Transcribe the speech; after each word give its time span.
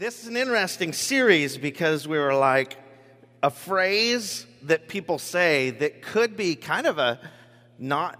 this 0.00 0.22
is 0.22 0.28
an 0.28 0.36
interesting 0.38 0.94
series 0.94 1.58
because 1.58 2.08
we 2.08 2.16
were 2.16 2.32
like 2.32 2.74
a 3.42 3.50
phrase 3.50 4.46
that 4.62 4.88
people 4.88 5.18
say 5.18 5.68
that 5.68 6.00
could 6.00 6.38
be 6.38 6.54
kind 6.54 6.86
of 6.86 6.96
a 6.96 7.20
not 7.78 8.18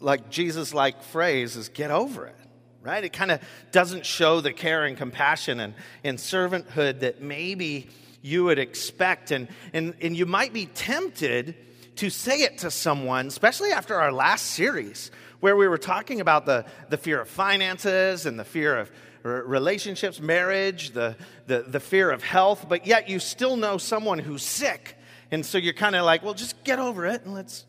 like 0.00 0.28
Jesus 0.28 0.74
like 0.74 1.04
phrase 1.04 1.54
is 1.54 1.68
get 1.68 1.92
over 1.92 2.26
it, 2.26 2.34
right? 2.82 3.04
It 3.04 3.12
kind 3.12 3.30
of 3.30 3.40
doesn't 3.70 4.04
show 4.04 4.40
the 4.40 4.52
care 4.52 4.84
and 4.84 4.96
compassion 4.96 5.60
and, 5.60 5.74
and 6.02 6.18
servanthood 6.18 6.98
that 7.00 7.22
maybe 7.22 7.86
you 8.22 8.42
would 8.42 8.58
expect. 8.58 9.30
And, 9.30 9.46
and, 9.72 9.94
and 10.02 10.16
you 10.16 10.26
might 10.26 10.52
be 10.52 10.66
tempted 10.66 11.54
to 11.94 12.10
say 12.10 12.42
it 12.42 12.58
to 12.58 12.72
someone, 12.72 13.28
especially 13.28 13.70
after 13.70 13.94
our 13.94 14.10
last 14.10 14.46
series, 14.46 15.12
where 15.38 15.54
we 15.54 15.68
were 15.68 15.78
talking 15.78 16.20
about 16.20 16.44
the, 16.44 16.64
the 16.88 16.96
fear 16.96 17.20
of 17.20 17.28
finances 17.28 18.26
and 18.26 18.36
the 18.36 18.44
fear 18.44 18.76
of 18.76 18.90
relationships, 19.22 20.20
marriage, 20.20 20.90
the, 20.90 21.16
the, 21.46 21.64
the 21.66 21.80
fear 21.80 22.10
of 22.10 22.22
health, 22.22 22.66
but 22.68 22.86
yet 22.86 23.08
you 23.08 23.18
still 23.18 23.56
know 23.56 23.78
someone 23.78 24.18
who's 24.18 24.42
sick. 24.42 24.96
And 25.30 25.44
so 25.44 25.58
you're 25.58 25.74
kind 25.74 25.94
of 25.94 26.04
like, 26.04 26.22
well, 26.22 26.34
just 26.34 26.62
get 26.64 26.78
over 26.78 27.06
it 27.06 27.24
and 27.24 27.34
let's, 27.34 27.64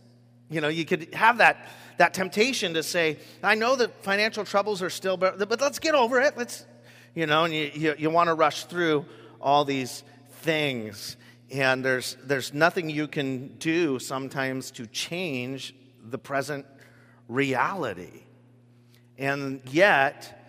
you 0.50 0.62
know, 0.62 0.68
you 0.68 0.86
could 0.86 1.14
have 1.14 1.38
that, 1.40 1.68
that 1.98 2.14
temptation 2.14 2.74
to 2.74 2.84
say, 2.84 3.18
I 3.44 3.56
know 3.56 3.76
that 3.76 4.04
financial 4.04 4.46
troubles 4.46 4.82
are 4.82 4.90
still, 4.90 5.18
but, 5.18 5.38
but 5.38 5.62
let's 5.62 5.80
get 5.80 5.94
over 5.94 6.20
it. 6.22 6.38
Let's, 6.38 6.66
you 7.14 7.26
know, 7.28 7.44
and 7.44 7.54
you, 7.54 7.72
you, 7.74 7.96
you 7.98 8.10
want 8.10 8.30
to 8.30 8.34
rush 8.34 8.66
through 8.66 9.06
all 9.40 9.66
these 9.66 10.04
things. 10.42 11.18
And 11.52 11.84
there's, 11.84 12.16
there's 12.24 12.54
nothing 12.54 12.90
you 12.90 13.08
can 13.08 13.50
do 13.58 14.00
sometimes 14.00 14.72
to 14.72 14.88
change 14.88 15.76
the 16.04 16.18
present 16.18 16.66
reality. 17.28 18.24
And 19.18 19.62
yet, 19.70 20.41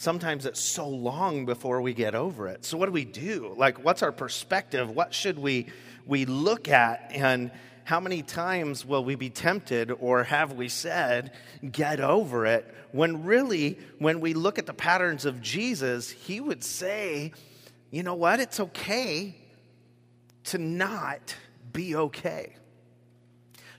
sometimes 0.00 0.46
it's 0.46 0.60
so 0.60 0.88
long 0.88 1.44
before 1.44 1.82
we 1.82 1.92
get 1.92 2.14
over 2.14 2.48
it. 2.48 2.64
So 2.64 2.78
what 2.78 2.86
do 2.86 2.92
we 2.92 3.04
do? 3.04 3.52
Like 3.58 3.84
what's 3.84 4.02
our 4.02 4.12
perspective? 4.12 4.88
What 4.88 5.12
should 5.12 5.38
we 5.38 5.66
we 6.06 6.24
look 6.24 6.68
at 6.68 7.10
and 7.12 7.50
how 7.84 8.00
many 8.00 8.22
times 8.22 8.86
will 8.86 9.04
we 9.04 9.14
be 9.14 9.28
tempted 9.28 9.90
or 9.90 10.24
have 10.24 10.54
we 10.54 10.70
said 10.70 11.32
get 11.70 12.00
over 12.00 12.46
it 12.46 12.74
when 12.92 13.24
really 13.24 13.78
when 13.98 14.20
we 14.20 14.32
look 14.32 14.58
at 14.58 14.64
the 14.64 14.72
patterns 14.72 15.26
of 15.26 15.42
Jesus, 15.42 16.08
he 16.08 16.40
would 16.40 16.64
say, 16.64 17.34
you 17.90 18.02
know 18.02 18.14
what? 18.14 18.40
It's 18.40 18.58
okay 18.58 19.36
to 20.44 20.56
not 20.56 21.36
be 21.74 21.94
okay. 21.94 22.56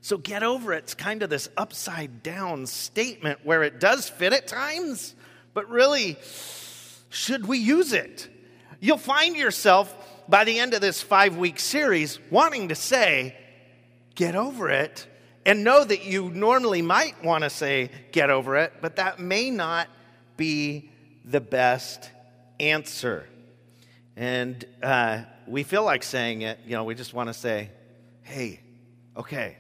So 0.01 0.19
get 0.19 0.43
over. 0.43 0.71
It's 0.73 0.93
kind 0.93 1.23
of 1.23 1.31
this 1.31 1.49
upside 1.57 2.21
down 2.21 2.67
statement 2.67 3.39
where 3.43 3.63
it 3.63 3.79
does 3.79 4.07
fit 4.07 4.33
at 4.33 4.45
times 4.45 5.15
but 5.53 5.69
really, 5.69 6.17
should 7.09 7.47
we 7.47 7.57
use 7.57 7.93
it? 7.93 8.29
You'll 8.79 8.97
find 8.97 9.35
yourself 9.35 9.93
by 10.27 10.43
the 10.43 10.59
end 10.59 10.73
of 10.73 10.81
this 10.81 11.01
five 11.01 11.37
week 11.37 11.59
series 11.59 12.19
wanting 12.29 12.69
to 12.69 12.75
say, 12.75 13.35
get 14.15 14.35
over 14.35 14.69
it, 14.69 15.07
and 15.45 15.63
know 15.63 15.83
that 15.83 16.05
you 16.05 16.29
normally 16.29 16.81
might 16.81 17.23
want 17.23 17.43
to 17.43 17.49
say, 17.49 17.91
get 18.11 18.29
over 18.29 18.57
it, 18.57 18.73
but 18.81 18.95
that 18.95 19.19
may 19.19 19.49
not 19.49 19.87
be 20.37 20.89
the 21.25 21.41
best 21.41 22.09
answer. 22.59 23.27
And 24.15 24.63
uh, 24.81 25.23
we 25.47 25.63
feel 25.63 25.83
like 25.83 26.03
saying 26.03 26.43
it, 26.43 26.59
you 26.65 26.73
know, 26.73 26.83
we 26.83 26.95
just 26.95 27.13
want 27.13 27.27
to 27.29 27.33
say, 27.33 27.69
hey, 28.23 28.59
okay, 29.17 29.57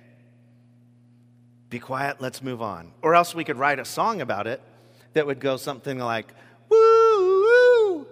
be 1.69 1.79
quiet, 1.79 2.21
let's 2.21 2.41
move 2.41 2.61
on. 2.61 2.91
Or 3.01 3.15
else 3.15 3.33
we 3.33 3.43
could 3.43 3.57
write 3.57 3.79
a 3.79 3.85
song 3.85 4.21
about 4.21 4.47
it 4.47 4.61
that 5.13 5.25
would 5.25 5.39
go 5.39 5.57
something 5.57 5.99
like, 5.99 6.27
woo, 6.69 8.07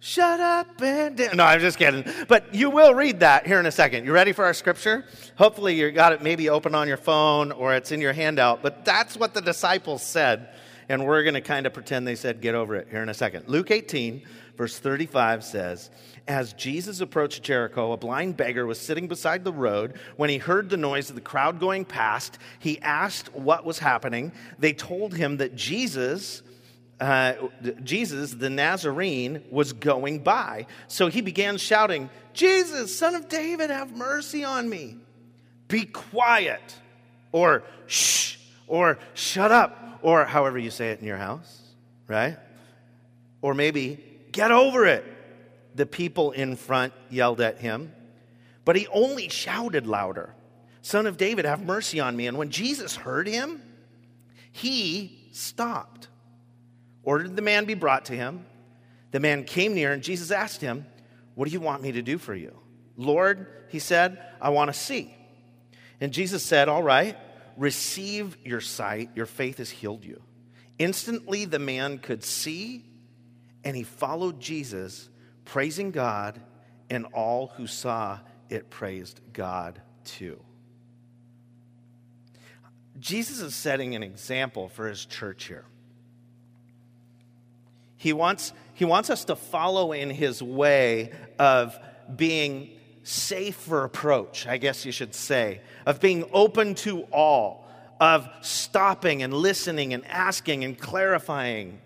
shut 0.00 0.40
up 0.40 0.80
and. 0.82 1.18
No, 1.34 1.44
I'm 1.44 1.60
just 1.60 1.78
kidding. 1.78 2.04
But 2.26 2.54
you 2.54 2.70
will 2.70 2.94
read 2.94 3.20
that 3.20 3.46
here 3.46 3.60
in 3.60 3.66
a 3.66 3.72
second. 3.72 4.04
You 4.04 4.12
ready 4.12 4.32
for 4.32 4.44
our 4.44 4.54
scripture? 4.54 5.04
Hopefully, 5.36 5.74
you 5.78 5.90
got 5.90 6.12
it 6.12 6.22
maybe 6.22 6.48
open 6.48 6.74
on 6.74 6.88
your 6.88 6.96
phone 6.96 7.52
or 7.52 7.74
it's 7.74 7.92
in 7.92 8.00
your 8.00 8.12
handout. 8.12 8.62
But 8.62 8.84
that's 8.84 9.16
what 9.16 9.34
the 9.34 9.42
disciples 9.42 10.02
said. 10.02 10.54
And 10.88 11.04
we're 11.04 11.22
going 11.22 11.34
to 11.34 11.42
kind 11.42 11.66
of 11.66 11.74
pretend 11.74 12.06
they 12.06 12.14
said, 12.14 12.40
get 12.40 12.54
over 12.54 12.74
it 12.74 12.88
here 12.90 13.02
in 13.02 13.10
a 13.10 13.14
second. 13.14 13.44
Luke 13.46 13.70
18, 13.70 14.22
verse 14.58 14.78
35 14.78 15.42
says, 15.42 15.90
As 16.26 16.52
Jesus 16.52 17.00
approached 17.00 17.42
Jericho, 17.42 17.92
a 17.92 17.96
blind 17.96 18.36
beggar 18.36 18.66
was 18.66 18.78
sitting 18.78 19.08
beside 19.08 19.44
the 19.44 19.52
road. 19.52 19.94
When 20.16 20.28
he 20.28 20.36
heard 20.36 20.68
the 20.68 20.76
noise 20.76 21.08
of 21.08 21.14
the 21.14 21.22
crowd 21.22 21.60
going 21.60 21.86
past, 21.86 22.36
he 22.58 22.78
asked 22.80 23.34
what 23.34 23.64
was 23.64 23.78
happening. 23.78 24.32
They 24.58 24.74
told 24.74 25.14
him 25.14 25.38
that 25.38 25.56
Jesus, 25.56 26.42
uh, 27.00 27.34
Jesus, 27.82 28.32
the 28.32 28.50
Nazarene, 28.50 29.44
was 29.50 29.72
going 29.72 30.18
by. 30.18 30.66
So 30.88 31.06
he 31.06 31.22
began 31.22 31.56
shouting, 31.56 32.10
Jesus, 32.34 32.98
son 32.98 33.14
of 33.14 33.28
David, 33.28 33.70
have 33.70 33.96
mercy 33.96 34.44
on 34.44 34.68
me. 34.68 34.96
Be 35.68 35.84
quiet, 35.86 36.74
or 37.32 37.62
shh, 37.86 38.36
or 38.66 38.98
shut 39.14 39.52
up 39.52 39.88
or 40.02 40.24
however 40.24 40.58
you 40.58 40.70
say 40.70 40.90
it 40.90 41.00
in 41.00 41.06
your 41.06 41.16
house, 41.16 41.60
right? 42.06 42.36
Or 43.42 43.54
maybe, 43.54 44.02
get 44.32 44.50
over 44.50 44.86
it. 44.86 45.04
The 45.74 45.86
people 45.86 46.32
in 46.32 46.56
front 46.56 46.92
yelled 47.08 47.40
at 47.40 47.58
him, 47.58 47.92
but 48.64 48.74
he 48.76 48.86
only 48.88 49.28
shouted 49.28 49.86
louder, 49.86 50.34
Son 50.82 51.06
of 51.06 51.16
David, 51.16 51.44
have 51.44 51.64
mercy 51.64 52.00
on 52.00 52.16
me. 52.16 52.26
And 52.26 52.36
when 52.36 52.50
Jesus 52.50 52.96
heard 52.96 53.28
him, 53.28 53.62
he 54.50 55.28
stopped, 55.32 56.08
ordered 57.02 57.36
the 57.36 57.42
man 57.42 57.64
be 57.64 57.74
brought 57.74 58.06
to 58.06 58.14
him. 58.14 58.44
The 59.12 59.20
man 59.20 59.44
came 59.44 59.74
near, 59.74 59.92
and 59.92 60.02
Jesus 60.02 60.30
asked 60.30 60.60
him, 60.60 60.84
What 61.34 61.46
do 61.46 61.52
you 61.52 61.60
want 61.60 61.82
me 61.82 61.92
to 61.92 62.02
do 62.02 62.18
for 62.18 62.34
you? 62.34 62.58
Lord, 62.96 63.46
he 63.68 63.78
said, 63.78 64.18
I 64.40 64.50
want 64.50 64.72
to 64.72 64.78
see. 64.78 65.14
And 66.00 66.12
Jesus 66.12 66.42
said, 66.42 66.68
All 66.68 66.82
right 66.82 67.16
receive 67.58 68.38
your 68.44 68.60
sight, 68.60 69.10
your 69.14 69.26
faith 69.26 69.58
has 69.58 69.68
healed 69.68 70.04
you. 70.04 70.22
Instantly, 70.78 71.44
the 71.44 71.58
man 71.58 71.98
could 71.98 72.24
see, 72.24 72.84
and 73.64 73.76
he 73.76 73.82
followed 73.82 74.40
Jesus, 74.40 75.08
praising 75.44 75.90
God, 75.90 76.40
and 76.90 77.06
all 77.06 77.48
who 77.56 77.66
saw 77.66 78.18
it 78.48 78.70
praised 78.70 79.20
God 79.32 79.80
too. 80.04 80.40
Jesus 82.98 83.40
is 83.40 83.54
setting 83.54 83.94
an 83.94 84.02
example 84.02 84.68
for 84.68 84.88
his 84.88 85.04
church 85.04 85.44
here. 85.44 85.64
He 87.96 88.12
wants, 88.12 88.52
he 88.74 88.84
wants 88.84 89.10
us 89.10 89.24
to 89.26 89.36
follow 89.36 89.92
in 89.92 90.10
his 90.10 90.42
way 90.42 91.12
of 91.38 91.78
being 92.14 92.70
safe 93.02 93.56
for 93.56 93.84
approach, 93.84 94.46
I 94.46 94.56
guess 94.56 94.84
you 94.84 94.92
should 94.92 95.14
say, 95.14 95.60
of 95.84 96.00
being 96.00 96.24
open 96.32 96.74
to 96.76 97.02
all, 97.12 97.68
of 98.00 98.28
stopping 98.40 99.22
and 99.22 99.32
listening 99.34 99.94
and 99.94 100.06
asking 100.06 100.64
and 100.64 100.78
clarifying. 100.78 101.80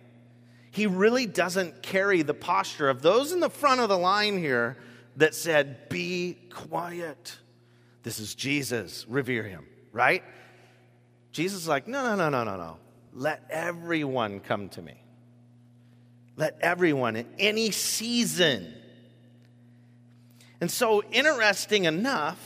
He 0.72 0.86
really 0.86 1.26
doesn't 1.26 1.82
carry 1.82 2.22
the 2.22 2.34
posture 2.34 2.88
of 2.88 3.00
those 3.00 3.30
in 3.30 3.38
the 3.38 3.48
front 3.48 3.80
of 3.80 3.88
the 3.88 3.96
line 3.96 4.38
here 4.38 4.76
that 5.16 5.34
said, 5.34 5.88
Be 5.88 6.36
quiet. 6.50 7.38
This 8.02 8.18
is 8.18 8.34
Jesus, 8.34 9.06
revere 9.08 9.44
him, 9.44 9.64
right? 9.92 10.24
Jesus 11.30 11.62
is 11.62 11.68
like, 11.68 11.86
No, 11.86 12.02
no, 12.02 12.16
no, 12.16 12.28
no, 12.28 12.42
no, 12.42 12.56
no. 12.56 12.78
Let 13.12 13.44
everyone 13.50 14.40
come 14.40 14.68
to 14.70 14.82
me. 14.82 15.00
Let 16.36 16.58
everyone 16.60 17.14
in 17.14 17.28
any 17.38 17.70
season 17.70 18.74
and 20.62 20.70
so, 20.70 21.02
interesting 21.10 21.86
enough, 21.86 22.38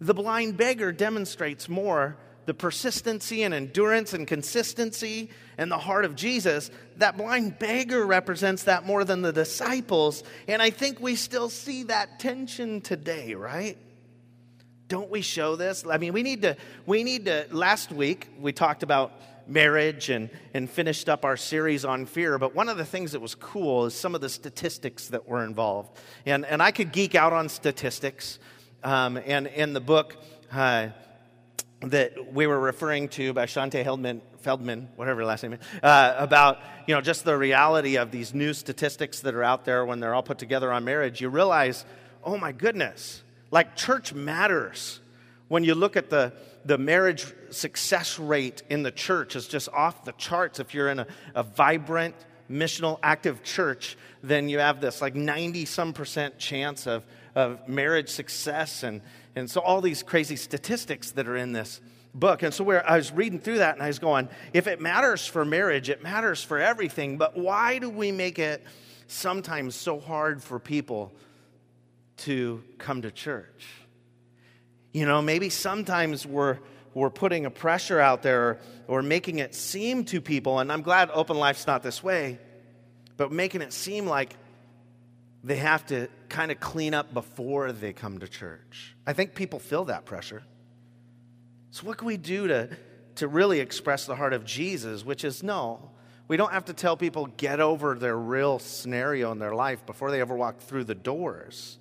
the 0.00 0.14
blind 0.14 0.56
beggar 0.56 0.92
demonstrates 0.92 1.68
more 1.68 2.16
the 2.46 2.54
persistency 2.54 3.42
and 3.42 3.52
endurance 3.52 4.14
and 4.14 4.26
consistency 4.26 5.30
and 5.58 5.70
the 5.70 5.78
heart 5.78 6.04
of 6.04 6.16
Jesus. 6.16 6.70
That 6.96 7.16
blind 7.16 7.58
beggar 7.58 8.06
represents 8.06 8.64
that 8.64 8.86
more 8.86 9.04
than 9.04 9.22
the 9.22 9.32
disciples. 9.32 10.22
And 10.48 10.62
I 10.62 10.70
think 10.70 11.00
we 11.00 11.16
still 11.16 11.50
see 11.50 11.84
that 11.84 12.18
tension 12.18 12.80
today, 12.80 13.34
right? 13.34 13.76
Don't 14.88 15.10
we 15.10 15.20
show 15.20 15.56
this? 15.56 15.84
I 15.88 15.98
mean, 15.98 16.12
we 16.12 16.22
need 16.22 16.42
to, 16.42 16.56
we 16.86 17.02
need 17.02 17.24
to, 17.26 17.46
last 17.50 17.90
week 17.90 18.28
we 18.38 18.52
talked 18.52 18.84
about 18.84 19.12
marriage 19.48 20.10
and, 20.10 20.30
and 20.54 20.70
finished 20.70 21.08
up 21.08 21.24
our 21.24 21.36
series 21.36 21.84
on 21.84 22.06
fear. 22.06 22.38
But 22.38 22.54
one 22.54 22.68
of 22.68 22.76
the 22.76 22.84
things 22.84 23.12
that 23.12 23.20
was 23.20 23.34
cool 23.34 23.86
is 23.86 23.94
some 23.94 24.14
of 24.14 24.20
the 24.20 24.28
statistics 24.28 25.08
that 25.08 25.28
were 25.28 25.44
involved. 25.44 25.98
And, 26.24 26.44
and 26.44 26.62
I 26.62 26.70
could 26.70 26.92
geek 26.92 27.16
out 27.16 27.32
on 27.32 27.48
statistics. 27.48 28.38
Um, 28.84 29.18
and 29.24 29.48
in 29.48 29.72
the 29.72 29.80
book 29.80 30.16
uh, 30.52 30.88
that 31.80 32.32
we 32.32 32.46
were 32.46 32.58
referring 32.58 33.08
to 33.10 33.32
by 33.32 33.46
Shaunti 33.46 33.84
Feldhahn, 33.84 34.20
Feldhahn, 34.42 34.88
whatever 34.96 35.20
her 35.20 35.26
last 35.26 35.42
name 35.42 35.54
is, 35.54 35.60
uh, 35.82 36.14
about 36.18 36.58
you 36.86 36.94
know 36.94 37.00
just 37.00 37.24
the 37.24 37.36
reality 37.36 37.96
of 37.96 38.10
these 38.10 38.32
new 38.34 38.54
statistics 38.54 39.20
that 39.20 39.34
are 39.34 39.44
out 39.44 39.64
there 39.64 39.84
when 39.84 40.00
they're 40.00 40.14
all 40.14 40.22
put 40.22 40.38
together 40.38 40.72
on 40.72 40.84
marriage, 40.84 41.20
you 41.20 41.28
realize, 41.28 41.84
oh 42.24 42.38
my 42.38 42.52
goodness, 42.52 43.22
like 43.50 43.76
church 43.76 44.14
matters 44.14 45.00
when 45.48 45.64
you 45.64 45.74
look 45.74 45.96
at 45.96 46.10
the 46.10 46.32
the 46.64 46.78
marriage 46.78 47.32
success 47.50 48.18
rate 48.18 48.62
in 48.68 48.82
the 48.82 48.90
church 48.90 49.36
is 49.36 49.46
just 49.46 49.68
off 49.68 50.04
the 50.04 50.12
charts 50.12 50.58
if 50.58 50.74
you're 50.74 50.88
in 50.88 50.98
a, 50.98 51.06
a 51.34 51.44
vibrant, 51.44 52.14
missional 52.50 52.98
active 53.04 53.42
church, 53.44 53.96
then 54.22 54.48
you 54.48 54.58
have 54.58 54.80
this 54.80 55.00
like 55.00 55.14
90 55.14 55.64
some 55.64 55.92
percent 55.92 56.38
chance 56.38 56.88
of, 56.88 57.04
of 57.36 57.68
marriage 57.68 58.08
success. 58.08 58.82
And, 58.82 59.00
and 59.36 59.50
so 59.50 59.60
all 59.60 59.82
these 59.82 60.02
crazy 60.02 60.34
statistics 60.34 61.12
that 61.12 61.28
are 61.28 61.36
in 61.36 61.52
this 61.52 61.82
book. 62.14 62.42
And 62.42 62.52
so 62.52 62.64
where 62.64 62.88
I 62.88 62.96
was 62.96 63.12
reading 63.12 63.38
through 63.38 63.58
that 63.58 63.74
and 63.74 63.82
I 63.82 63.88
was 63.88 63.98
going, 63.98 64.30
if 64.54 64.66
it 64.66 64.80
matters 64.80 65.26
for 65.26 65.44
marriage, 65.44 65.90
it 65.90 66.02
matters 66.02 66.42
for 66.42 66.58
everything. 66.58 67.18
But 67.18 67.36
why 67.36 67.78
do 67.78 67.90
we 67.90 68.10
make 68.10 68.38
it 68.38 68.64
sometimes 69.06 69.74
so 69.74 70.00
hard 70.00 70.42
for 70.42 70.58
people 70.58 71.12
to 72.18 72.64
come 72.78 73.02
to 73.02 73.10
church? 73.10 73.66
You 74.92 75.04
know, 75.04 75.20
maybe 75.20 75.50
sometimes 75.50 76.26
we're 76.26 76.58
we're 76.94 77.10
putting 77.10 77.44
a 77.44 77.50
pressure 77.50 78.00
out 78.00 78.22
there 78.22 78.42
or, 78.42 78.60
or 78.88 79.02
making 79.02 79.38
it 79.38 79.54
seem 79.54 80.06
to 80.06 80.22
people, 80.22 80.60
and 80.60 80.72
I'm 80.72 80.80
glad 80.80 81.10
open 81.12 81.36
life's 81.36 81.66
not 81.66 81.82
this 81.82 82.02
way, 82.02 82.38
but 83.18 83.30
making 83.30 83.60
it 83.60 83.74
seem 83.74 84.06
like 84.06 84.34
they 85.44 85.56
have 85.56 85.84
to 85.88 86.08
kind 86.28 86.50
of 86.50 86.60
clean 86.60 86.94
up 86.94 87.12
before 87.14 87.72
they 87.72 87.92
come 87.92 88.18
to 88.18 88.28
church. 88.28 88.94
I 89.06 89.12
think 89.12 89.34
people 89.34 89.58
feel 89.58 89.84
that 89.86 90.04
pressure. 90.04 90.42
So, 91.70 91.86
what 91.86 91.98
can 91.98 92.06
we 92.06 92.16
do 92.16 92.46
to, 92.48 92.70
to 93.16 93.28
really 93.28 93.60
express 93.60 94.06
the 94.06 94.16
heart 94.16 94.32
of 94.32 94.44
Jesus, 94.44 95.04
which 95.04 95.24
is 95.24 95.42
no, 95.42 95.90
we 96.28 96.36
don't 96.36 96.52
have 96.52 96.64
to 96.66 96.72
tell 96.72 96.96
people 96.96 97.26
get 97.26 97.60
over 97.60 97.94
their 97.94 98.16
real 98.16 98.58
scenario 98.58 99.30
in 99.32 99.38
their 99.38 99.54
life 99.54 99.86
before 99.86 100.10
they 100.10 100.20
ever 100.20 100.34
walk 100.34 100.58
through 100.60 100.84
the 100.84 100.94
doors. 100.94 101.78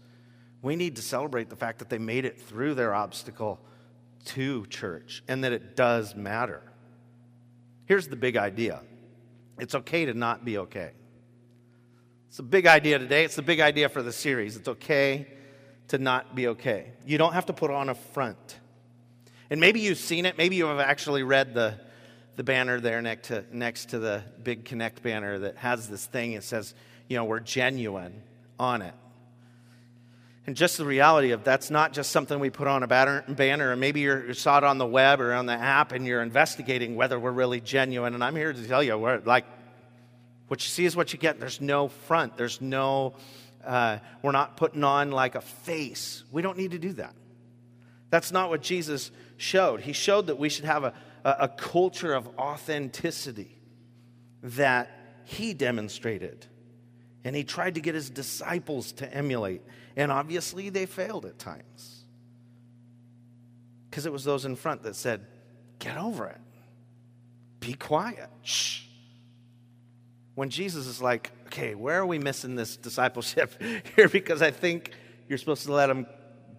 We 0.62 0.76
need 0.76 0.96
to 0.98 1.02
celebrate 1.02 1.50
the 1.50 1.56
fact 1.56 1.80
that 1.80 1.90
they 1.90 1.98
made 1.98 2.26
it 2.26 2.42
through 2.42 2.76
their 2.76 2.94
obstacle 2.94 3.60
to 4.26 4.66
church 4.68 5.24
and 5.28 5.44
that 5.44 5.52
it 5.52 5.76
does 5.76 6.16
matter. 6.16 6.62
Here's 7.86 8.08
the 8.08 8.16
big 8.16 8.38
idea 8.38 8.82
it's 9.60 9.76
okay 9.76 10.06
to 10.06 10.14
not 10.14 10.44
be 10.44 10.58
okay. 10.58 10.92
It's 12.30 12.40
a 12.40 12.44
big 12.44 12.68
idea 12.68 13.00
today. 13.00 13.24
It's 13.24 13.36
the 13.36 13.42
big 13.42 13.60
idea 13.60 13.90
for 13.90 14.02
the 14.02 14.12
series. 14.12 14.58
It's 14.58 14.68
okay 14.68 15.28
to 15.90 15.98
not 15.98 16.36
be 16.36 16.48
okay. 16.48 16.92
You 17.06 17.18
don't 17.18 17.34
have 17.34 17.46
to 17.48 17.54
put 17.54 17.72
on 17.72 17.90
a 17.90 17.96
front. 17.96 18.60
And 19.50 19.60
maybe 19.60 19.80
you've 19.80 19.98
seen 19.98 20.26
it. 20.26 20.38
Maybe 20.38 20.56
you 20.56 20.66
have 20.66 20.80
actually 20.80 21.24
read 21.24 21.54
the, 21.54 21.80
the 22.36 22.44
banner 22.44 22.80
there 22.80 23.02
next 23.02 23.28
to, 23.28 23.46
next 23.52 23.90
to 23.90 24.00
the 24.00 24.24
big 24.44 24.66
Connect 24.66 25.04
banner 25.04 25.40
that 25.40 25.58
has 25.58 25.88
this 25.88 26.06
thing. 26.06 26.34
It 26.34 26.44
says, 26.44 26.74
you 27.08 27.18
know, 27.18 27.26
we're 27.26 27.40
genuine 27.40 28.22
on 28.60 28.82
it. 28.82 28.94
And 30.48 30.56
just 30.56 30.78
the 30.78 30.86
reality 30.86 31.32
of 31.32 31.44
that's 31.44 31.72
not 31.72 31.92
just 31.92 32.12
something 32.12 32.40
we 32.40 32.52
put 32.52 32.68
on 32.68 32.84
a 32.84 32.88
banner, 32.88 33.72
or 33.72 33.76
maybe 33.76 34.02
you 34.02 34.34
saw 34.34 34.60
it 34.60 34.64
on 34.64 34.78
the 34.78 34.86
web 34.86 35.20
or 35.20 35.34
on 35.34 35.48
the 35.48 35.54
app 35.54 35.92
and 35.92 36.06
you're 36.06 36.22
investigating 36.22 36.96
whether 36.96 37.20
we're 37.20 37.32
really 37.32 37.60
genuine. 37.60 38.14
And 38.14 38.24
I'm 38.24 38.36
here 38.36 38.54
to 38.54 38.68
tell 38.68 38.84
you, 38.84 38.96
we're 38.98 39.22
like, 39.26 39.46
what 40.48 40.64
you 40.64 40.70
see 40.70 40.86
is 40.86 40.96
what 40.96 41.14
you 41.14 41.20
get. 41.20 41.40
There's 41.40 41.62
no 41.62 41.88
front, 41.88 42.38
there's 42.38 42.62
no, 42.62 43.16
uh, 43.66 44.00
we're 44.22 44.32
not 44.32 44.58
putting 44.58 44.84
on 44.84 45.12
like 45.12 45.36
a 45.36 45.42
face. 45.42 46.24
We 46.32 46.42
don't 46.42 46.58
need 46.58 46.72
to 46.72 46.80
do 46.80 46.94
that. 46.94 47.16
That's 48.10 48.32
not 48.32 48.50
what 48.50 48.62
Jesus 48.62 49.12
showed. 49.38 49.82
He 49.82 49.94
showed 49.94 50.28
that 50.28 50.38
we 50.38 50.50
should 50.50 50.66
have 50.66 50.84
a, 50.84 50.94
a, 51.24 51.36
a 51.42 51.48
culture 51.48 52.14
of 52.14 52.28
authenticity 52.38 53.60
that 54.44 54.90
he 55.26 55.54
demonstrated. 55.54 56.46
And 57.24 57.36
he 57.36 57.44
tried 57.44 57.76
to 57.76 57.82
get 57.82 57.96
his 57.96 58.10
disciples 58.10 58.92
to 58.94 59.12
emulate. 59.12 59.64
And 59.96 60.12
obviously, 60.12 60.70
they 60.70 60.86
failed 60.86 61.26
at 61.26 61.40
times. 61.40 62.04
Because 63.90 64.06
it 64.06 64.14
was 64.14 64.24
those 64.24 64.46
in 64.46 64.56
front 64.56 64.84
that 64.84 64.96
said, 64.96 65.26
Get 65.80 65.98
over 65.98 66.28
it. 66.28 66.40
Be 67.60 67.74
quiet. 67.74 68.30
Shh. 68.44 68.85
When 70.36 70.50
Jesus 70.50 70.88
is 70.88 71.02
like, 71.02 71.32
Okay, 71.48 71.76
where 71.76 72.00
are 72.00 72.06
we 72.06 72.20
missing 72.20 72.56
this 72.56 72.76
discipleship 72.76 73.62
here? 73.96 74.10
Because 74.10 74.42
I 74.42 74.52
think 74.52 74.92
you're 75.30 75.38
supposed 75.38 75.64
to 75.66 75.72
let 75.72 75.90
him 75.90 76.06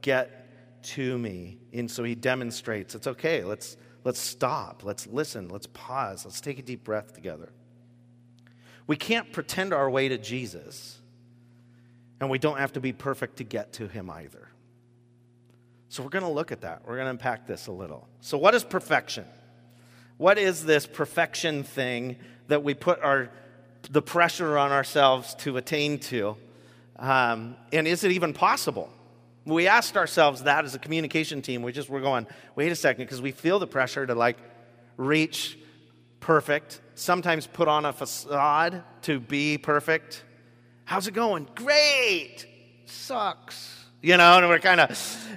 get 0.01 0.83
to 0.83 1.19
me. 1.19 1.59
And 1.73 1.91
so 1.91 2.05
he 2.05 2.15
demonstrates 2.15 2.95
it's 2.95 3.07
okay. 3.07 3.45
Let's, 3.45 3.77
let's 4.05 4.21
stop. 4.21 4.85
Let's 4.85 5.07
listen. 5.07 5.49
Let's 5.49 5.67
pause. 5.67 6.25
Let's 6.25 6.41
take 6.41 6.59
a 6.59 6.63
deep 6.63 6.85
breath 6.85 7.13
together. 7.13 7.53
We 8.87 8.97
can't 8.97 9.33
pretend 9.33 9.75
our 9.75 9.91
way 9.91 10.09
to 10.09 10.19
Jesus 10.19 10.99
and 12.21 12.31
we 12.31 12.39
don't 12.39 12.59
have 12.59 12.73
to 12.75 12.81
be 12.81 12.93
perfect 12.93 13.37
to 13.37 13.45
get 13.45 13.75
to 13.75 13.89
him 13.89 14.09
either. 14.09 14.49
So 15.89 16.03
we're 16.03 16.09
going 16.09 16.25
to 16.25 16.31
look 16.31 16.53
at 16.53 16.63
that. 16.63 16.83
We're 16.87 16.95
going 16.97 17.07
to 17.07 17.11
unpack 17.11 17.47
this 17.47 17.67
a 17.67 17.73
little. 17.73 18.09
So, 18.21 18.39
what 18.39 18.55
is 18.55 18.65
perfection? 18.65 19.25
What 20.17 20.39
is 20.39 20.65
this 20.65 20.87
perfection 20.87 21.63
thing 21.63 22.17
that 22.49 22.63
we 22.63 22.75
put 22.75 23.03
our, 23.03 23.31
the 23.91 24.03
pressure 24.03 24.59
on 24.59 24.73
ourselves 24.73 25.35
to 25.37 25.57
attain 25.57 25.99
to? 25.99 26.37
Um, 26.99 27.57
and 27.73 27.87
is 27.87 28.05
it 28.05 28.13
even 28.13 28.33
possible? 28.33 28.91
We 29.45 29.69
asked 29.69 29.97
ourselves 29.97 30.43
that 30.43 30.65
as 30.65 30.75
a 30.75 30.79
communication 30.79 31.43
team. 31.43 31.63
We 31.63 31.73
just 31.73 31.89
were 31.89 32.01
going, 32.01 32.27
wait 32.57 32.73
a 32.73 32.77
second, 32.77 33.05
because 33.05 33.23
we 33.23 33.33
feel 33.33 33.59
the 33.59 33.67
pressure 33.67 34.07
to 34.07 34.15
like 34.15 34.39
reach 34.97 35.59
perfect, 36.21 36.81
sometimes 36.95 37.47
put 37.47 37.69
on 37.69 37.85
a 37.85 37.93
facade 37.93 38.83
to 39.03 39.21
be 39.21 39.59
perfect. 39.59 40.25
How's 40.85 41.07
it 41.07 41.15
going? 41.15 41.47
Great. 41.55 42.47
Sucks. 42.87 43.85
You 44.03 44.17
know, 44.17 44.39
and 44.39 44.49
we're 44.49 44.59
kind 44.59 44.81
of, 44.81 44.91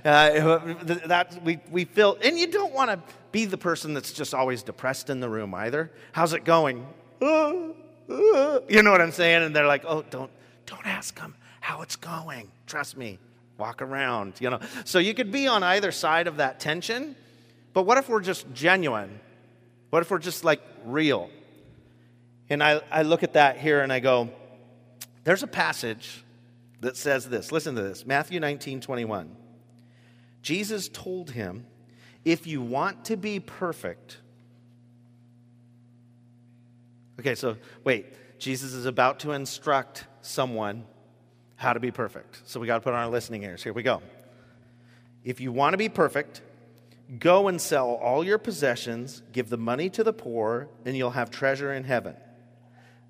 uh, 0.05 0.73
that 1.07 1.43
we, 1.43 1.59
we 1.71 1.85
feel, 1.85 2.17
and 2.21 2.37
you 2.37 2.47
don't 2.47 2.73
want 2.73 2.91
to 2.91 2.99
be 3.31 3.45
the 3.45 3.57
person 3.57 3.93
that's 3.93 4.11
just 4.11 4.33
always 4.33 4.63
depressed 4.63 5.09
in 5.09 5.19
the 5.19 5.29
room 5.29 5.53
either. 5.53 5.91
How's 6.11 6.33
it 6.33 6.43
going? 6.43 6.85
Uh, 7.21 7.69
you 8.67 8.81
know 8.81 8.91
what 8.91 9.01
I'm 9.01 9.11
saying? 9.11 9.43
And 9.43 9.55
they're 9.55 9.67
like, 9.67 9.83
oh, 9.85 10.03
don't, 10.09 10.31
don't 10.65 10.85
ask 10.85 11.19
them 11.19 11.35
how 11.61 11.83
it's 11.83 11.95
going. 11.95 12.51
Trust 12.65 12.97
me. 12.97 13.19
Walk 13.59 13.81
around, 13.81 14.33
you 14.39 14.49
know. 14.49 14.59
So 14.85 14.99
you 14.99 15.13
could 15.13 15.31
be 15.31 15.47
on 15.47 15.63
either 15.63 15.91
side 15.91 16.27
of 16.27 16.37
that 16.37 16.59
tension, 16.59 17.15
but 17.73 17.83
what 17.83 17.97
if 17.97 18.09
we're 18.09 18.21
just 18.21 18.51
genuine? 18.53 19.19
What 19.89 20.01
if 20.01 20.09
we're 20.09 20.17
just 20.17 20.43
like 20.43 20.61
real? 20.85 21.29
And 22.49 22.63
I, 22.63 22.81
I 22.89 23.03
look 23.03 23.21
at 23.21 23.33
that 23.33 23.57
here 23.57 23.81
and 23.81 23.93
I 23.93 23.99
go, 23.99 24.29
there's 25.23 25.43
a 25.43 25.47
passage 25.47 26.23
that 26.79 26.97
says 26.97 27.29
this. 27.29 27.51
Listen 27.51 27.75
to 27.75 27.81
this 27.81 28.05
Matthew 28.05 28.39
19 28.39 28.81
21. 28.81 29.35
Jesus 30.41 30.87
told 30.87 31.31
him, 31.31 31.65
If 32.23 32.47
you 32.47 32.61
want 32.61 33.05
to 33.05 33.17
be 33.17 33.39
perfect, 33.39 34.17
okay, 37.19 37.35
so 37.35 37.57
wait, 37.83 38.39
Jesus 38.39 38.73
is 38.73 38.85
about 38.85 39.19
to 39.21 39.31
instruct 39.31 40.05
someone 40.21 40.85
how 41.55 41.73
to 41.73 41.79
be 41.79 41.91
perfect. 41.91 42.41
So 42.45 42.59
we 42.59 42.67
got 42.67 42.75
to 42.75 42.81
put 42.81 42.93
on 42.93 42.99
our 42.99 43.09
listening 43.09 43.43
ears. 43.43 43.61
Here 43.61 43.73
we 43.73 43.83
go. 43.83 44.01
If 45.25 45.41
you 45.41 45.51
want 45.51 45.73
to 45.73 45.77
be 45.77 45.89
perfect, 45.89 46.41
go 47.19 47.49
and 47.49 47.59
sell 47.59 47.89
all 47.95 48.23
your 48.23 48.37
possessions, 48.37 49.21
give 49.33 49.49
the 49.49 49.57
money 49.57 49.89
to 49.89 50.03
the 50.03 50.13
poor, 50.13 50.69
and 50.85 50.95
you'll 50.95 51.11
have 51.11 51.29
treasure 51.29 51.73
in 51.73 51.83
heaven. 51.83 52.15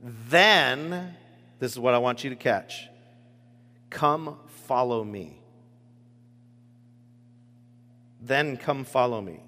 Then 0.01 1.15
this 1.59 1.71
is 1.71 1.79
what 1.79 1.93
I 1.93 1.99
want 1.99 2.23
you 2.23 2.31
to 2.31 2.35
catch. 2.35 2.87
Come 3.91 4.39
follow 4.65 5.03
me. 5.03 5.39
Then 8.21 8.57
come 8.57 8.83
follow 8.83 9.21
me. 9.21 9.41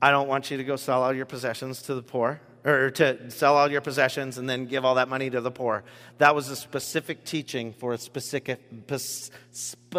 I 0.00 0.10
don't 0.10 0.28
want 0.28 0.50
you 0.50 0.56
to 0.58 0.64
go 0.64 0.76
sell 0.76 1.02
all 1.02 1.12
your 1.14 1.26
possessions 1.26 1.82
to 1.82 1.94
the 1.94 2.02
poor 2.02 2.40
or 2.66 2.90
to 2.90 3.30
sell 3.30 3.56
all 3.56 3.70
your 3.70 3.80
possessions 3.80 4.38
and 4.38 4.50
then 4.50 4.66
give 4.66 4.84
all 4.84 4.96
that 4.96 5.08
money 5.08 5.30
to 5.30 5.40
the 5.40 5.52
poor. 5.52 5.84
That 6.18 6.34
was 6.34 6.50
a 6.50 6.56
specific 6.56 7.24
teaching 7.24 7.72
for 7.72 7.92
a 7.92 7.98
specific, 7.98 8.60
spe, 9.52 9.96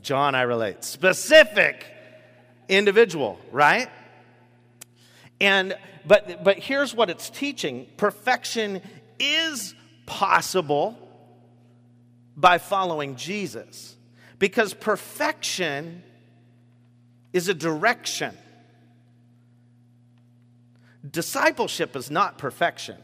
John, 0.00 0.34
I 0.34 0.42
relate, 0.42 0.84
specific 0.84 1.84
individual, 2.68 3.38
right? 3.50 3.90
And 5.40 5.76
but 6.06 6.44
but 6.44 6.58
here's 6.58 6.94
what 6.94 7.10
it's 7.10 7.30
teaching: 7.30 7.86
perfection 7.96 8.80
is 9.18 9.74
possible 10.06 10.96
by 12.36 12.58
following 12.58 13.16
Jesus. 13.16 13.96
Because 14.38 14.72
perfection 14.72 16.04
is 17.32 17.48
a 17.48 17.54
direction. 17.54 18.36
Discipleship 21.08 21.94
is 21.94 22.10
not 22.10 22.38
perfection, 22.38 22.96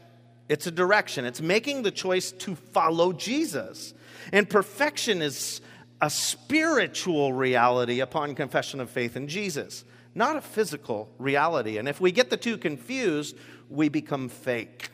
it's 0.47 0.67
a 0.67 0.71
direction. 0.71 1.25
It's 1.25 1.41
making 1.41 1.83
the 1.83 1.91
choice 1.91 2.31
to 2.31 2.55
follow 2.55 3.13
Jesus. 3.13 3.93
And 4.31 4.49
perfection 4.49 5.21
is 5.21 5.61
a 6.01 6.09
spiritual 6.09 7.33
reality 7.33 7.99
upon 7.99 8.35
confession 8.35 8.79
of 8.79 8.89
faith 8.89 9.15
in 9.15 9.27
Jesus, 9.27 9.85
not 10.13 10.35
a 10.35 10.41
physical 10.41 11.09
reality. 11.17 11.77
And 11.77 11.87
if 11.87 11.99
we 11.99 12.11
get 12.11 12.29
the 12.29 12.37
two 12.37 12.57
confused, 12.57 13.35
we 13.69 13.89
become 13.89 14.29
fake. 14.29 14.89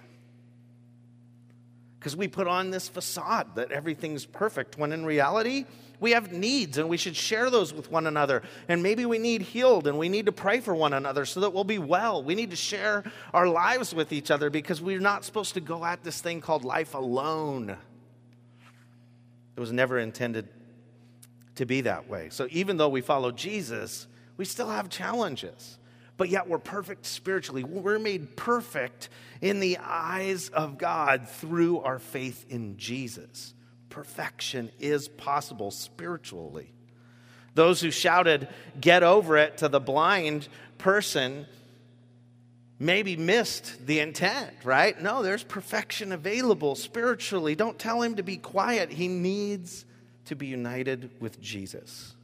Because 1.99 2.15
we 2.15 2.27
put 2.27 2.47
on 2.47 2.71
this 2.71 2.87
facade 2.87 3.55
that 3.55 3.71
everything's 3.71 4.25
perfect, 4.25 4.77
when 4.77 4.91
in 4.91 5.05
reality, 5.05 5.65
we 6.01 6.11
have 6.11 6.33
needs 6.33 6.79
and 6.79 6.89
we 6.89 6.97
should 6.97 7.15
share 7.15 7.49
those 7.49 7.73
with 7.73 7.89
one 7.89 8.07
another. 8.07 8.41
And 8.67 8.83
maybe 8.83 9.05
we 9.05 9.19
need 9.19 9.43
healed 9.43 9.87
and 9.87 9.97
we 9.97 10.09
need 10.09 10.25
to 10.25 10.31
pray 10.31 10.59
for 10.59 10.75
one 10.75 10.93
another 10.93 11.25
so 11.25 11.39
that 11.41 11.53
we'll 11.53 11.63
be 11.63 11.77
well. 11.77 12.23
We 12.23 12.35
need 12.35 12.49
to 12.49 12.55
share 12.55 13.03
our 13.33 13.47
lives 13.47 13.93
with 13.93 14.11
each 14.11 14.31
other 14.31 14.49
because 14.49 14.81
we're 14.81 14.99
not 14.99 15.23
supposed 15.23 15.53
to 15.53 15.61
go 15.61 15.85
at 15.85 16.03
this 16.03 16.19
thing 16.19 16.41
called 16.41 16.65
life 16.65 16.95
alone. 16.95 17.77
It 19.55 19.59
was 19.59 19.71
never 19.71 19.99
intended 19.99 20.49
to 21.55 21.65
be 21.67 21.81
that 21.81 22.09
way. 22.09 22.29
So 22.31 22.47
even 22.49 22.77
though 22.77 22.89
we 22.89 23.01
follow 23.01 23.31
Jesus, 23.31 24.07
we 24.37 24.45
still 24.45 24.69
have 24.69 24.89
challenges 24.89 25.77
but 26.17 26.29
yet 26.29 26.47
we're 26.47 26.59
perfect 26.59 27.07
spiritually. 27.07 27.63
We're 27.63 27.97
made 27.97 28.35
perfect 28.37 29.09
in 29.41 29.59
the 29.59 29.79
eyes 29.79 30.49
of 30.49 30.77
God 30.77 31.27
through 31.27 31.79
our 31.79 31.97
faith 31.97 32.45
in 32.47 32.77
Jesus. 32.77 33.55
Perfection 33.91 34.71
is 34.79 35.07
possible 35.07 35.69
spiritually. 35.69 36.73
Those 37.53 37.81
who 37.81 37.91
shouted, 37.91 38.47
Get 38.79 39.03
over 39.03 39.37
it 39.37 39.57
to 39.57 39.69
the 39.69 39.79
blind 39.79 40.47
person, 40.79 41.45
maybe 42.79 43.15
missed 43.17 43.85
the 43.85 43.99
intent, 43.99 44.51
right? 44.63 44.99
No, 44.99 45.21
there's 45.21 45.43
perfection 45.43 46.11
available 46.11 46.73
spiritually. 46.75 47.53
Don't 47.53 47.77
tell 47.77 48.01
him 48.01 48.15
to 48.15 48.23
be 48.23 48.37
quiet. 48.37 48.91
He 48.91 49.07
needs 49.07 49.85
to 50.25 50.35
be 50.35 50.47
united 50.47 51.11
with 51.19 51.39
Jesus. 51.41 52.15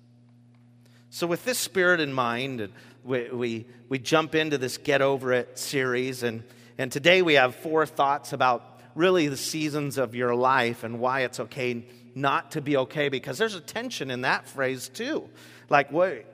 So, 1.10 1.28
with 1.28 1.44
this 1.46 1.60
spirit 1.60 2.00
in 2.00 2.14
mind, 2.14 2.70
we, 3.04 3.30
we, 3.30 3.66
we 3.90 4.00
jump 4.00 4.36
into 4.36 4.58
this 4.58 4.78
Get 4.78 5.02
Over 5.02 5.34
It 5.34 5.60
series. 5.60 6.24
And, 6.24 6.44
and 6.78 6.92
today 6.92 7.22
we 7.22 7.34
have 7.34 7.56
four 7.56 7.86
thoughts 7.86 8.34
about 8.34 8.77
really 8.98 9.28
the 9.28 9.38
seasons 9.38 9.98
of 9.98 10.16
your 10.16 10.36
life 10.36 10.84
and 10.84 11.00
why 11.00 11.22
it's 11.22 11.40
okay 11.40 11.86
not 12.16 12.52
to 12.52 12.62
be 12.62 12.76
okay, 12.78 13.10
because 13.10 13.38
there's 13.38 13.54
a 13.54 13.62
tension 13.62 14.10
in 14.10 14.22
that 14.22 14.48
phrase 14.48 14.90
too. 14.90 15.30
Like, 15.70 15.92
wait, 15.92 16.26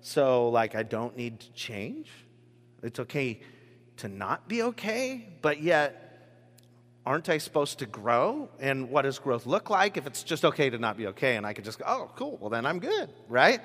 so 0.00 0.48
like 0.48 0.74
I 0.74 0.82
don't 0.82 1.16
need 1.16 1.40
to 1.40 1.52
change? 1.52 2.08
It's 2.82 2.98
okay 3.00 3.40
to 3.98 4.08
not 4.08 4.48
be 4.48 4.62
okay, 4.62 5.28
but 5.42 5.62
yet 5.62 6.02
aren't 7.04 7.28
I 7.28 7.38
supposed 7.38 7.78
to 7.80 7.86
grow? 7.86 8.48
And 8.58 8.90
what 8.90 9.02
does 9.02 9.18
growth 9.18 9.46
look 9.46 9.70
like 9.70 9.96
if 9.96 10.06
it's 10.06 10.22
just 10.22 10.44
okay 10.44 10.70
to 10.70 10.78
not 10.78 10.96
be 10.96 11.06
okay? 11.08 11.36
And 11.36 11.46
I 11.46 11.52
could 11.52 11.64
just 11.64 11.78
go, 11.78 11.84
oh, 11.86 12.10
cool, 12.16 12.38
well, 12.40 12.50
then 12.50 12.66
I'm 12.66 12.80
good, 12.80 13.10
right? 13.28 13.60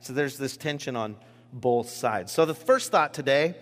So 0.00 0.12
there's 0.12 0.38
this 0.38 0.56
tension 0.56 0.96
on 0.96 1.16
both 1.52 1.90
sides. 1.90 2.32
So 2.32 2.44
the 2.44 2.54
first 2.54 2.90
thought 2.90 3.12
today, 3.12 3.56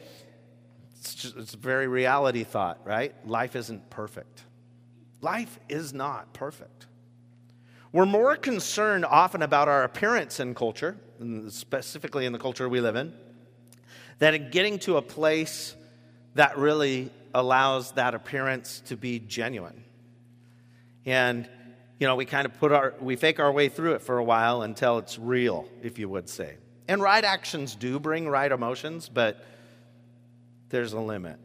it's, 1.06 1.14
just, 1.14 1.36
it's 1.36 1.54
a 1.54 1.58
very 1.58 1.86
reality 1.86 2.42
thought, 2.42 2.80
right? 2.84 3.14
Life 3.26 3.54
isn't 3.54 3.90
perfect. 3.90 4.42
Life 5.20 5.58
is 5.68 5.92
not 5.92 6.32
perfect. 6.32 6.86
We're 7.92 8.06
more 8.06 8.36
concerned 8.36 9.04
often 9.04 9.42
about 9.42 9.68
our 9.68 9.84
appearance 9.84 10.40
in 10.40 10.54
culture, 10.54 10.96
specifically 11.48 12.26
in 12.26 12.32
the 12.32 12.38
culture 12.38 12.68
we 12.68 12.80
live 12.80 12.96
in, 12.96 13.14
than 14.18 14.34
in 14.34 14.50
getting 14.50 14.78
to 14.80 14.96
a 14.96 15.02
place 15.02 15.76
that 16.34 16.58
really 16.58 17.10
allows 17.32 17.92
that 17.92 18.14
appearance 18.14 18.82
to 18.86 18.96
be 18.96 19.20
genuine. 19.20 19.84
And, 21.04 21.48
you 22.00 22.06
know, 22.06 22.16
we 22.16 22.24
kind 22.24 22.46
of 22.46 22.58
put 22.58 22.72
our, 22.72 22.94
we 23.00 23.14
fake 23.16 23.38
our 23.38 23.52
way 23.52 23.68
through 23.68 23.94
it 23.94 24.02
for 24.02 24.18
a 24.18 24.24
while 24.24 24.62
until 24.62 24.98
it's 24.98 25.18
real, 25.18 25.68
if 25.82 25.98
you 25.98 26.08
would 26.08 26.28
say. 26.28 26.56
And 26.88 27.00
right 27.00 27.24
actions 27.24 27.76
do 27.76 28.00
bring 28.00 28.28
right 28.28 28.50
emotions, 28.50 29.08
but 29.08 29.44
there's 30.68 30.92
a 30.92 31.00
limit. 31.00 31.38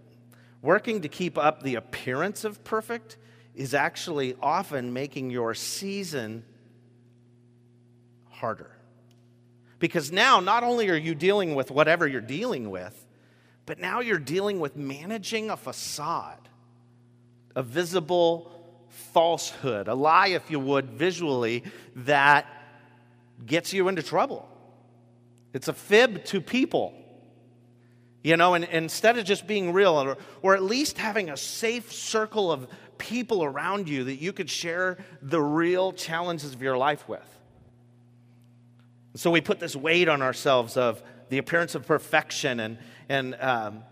Working 0.62 1.02
to 1.02 1.08
keep 1.08 1.38
up 1.38 1.64
the 1.64 1.76
appearance 1.76 2.44
of 2.44 2.64
perfect 2.64 3.18
is 3.56 3.74
actually 3.74 4.36
often 4.42 4.94
making 4.94 5.30
your 5.30 5.54
season 5.54 6.44
harder. 8.30 8.72
Because 9.80 10.12
now, 10.12 10.40
not 10.40 10.64
only 10.64 10.90
are 10.90 10.96
you 10.96 11.16
dealing 11.16 11.56
with 11.56 11.72
whatever 11.72 12.08
you're 12.08 12.22
dealing 12.22 12.70
with, 12.70 13.08
but 13.66 13.80
now 13.80 14.00
you're 14.00 14.20
dealing 14.20 14.60
with 14.60 14.76
managing 14.76 15.50
a 15.50 15.58
facade, 15.58 16.50
a 17.56 17.64
visible 17.64 18.52
falsehood, 18.90 19.88
a 19.88 19.96
lie, 19.96 20.28
if 20.28 20.52
you 20.52 20.60
would, 20.60 20.92
visually, 20.92 21.64
that 21.96 22.46
gets 23.46 23.74
you 23.74 23.88
into 23.88 24.04
trouble. 24.04 24.48
It's 25.54 25.68
a 25.68 25.74
fib 25.74 26.26
to 26.26 26.42
people. 26.42 26.94
You 28.24 28.38
know, 28.38 28.54
and, 28.54 28.66
and 28.66 28.84
instead 28.84 29.18
of 29.18 29.26
just 29.26 29.48
being 29.48 29.74
real, 29.74 29.94
or, 29.94 30.18
or 30.44 30.56
at 30.56 30.62
least 30.62 31.00
having 31.00 31.30
a 31.30 31.38
safe 31.38 31.92
circle 31.92 32.52
of 32.52 32.68
people 33.00 33.44
around 33.44 33.90
you 33.90 34.04
that 34.04 34.18
you 34.18 34.32
could 34.32 34.50
share 34.50 35.00
the 35.24 35.42
real 35.42 35.92
challenges 35.92 36.54
of 36.54 36.62
your 36.62 36.78
life 36.78 37.10
with. 37.10 37.28
So 39.16 39.32
we 39.32 39.42
put 39.42 39.60
this 39.60 39.76
weight 39.76 40.08
on 40.08 40.22
ourselves 40.22 40.78
of 40.78 41.02
the 41.30 41.40
appearance 41.40 41.74
of 41.74 41.88
perfection, 41.88 42.60
and, 42.60 42.78
and 43.10 43.36
um, 43.40 43.84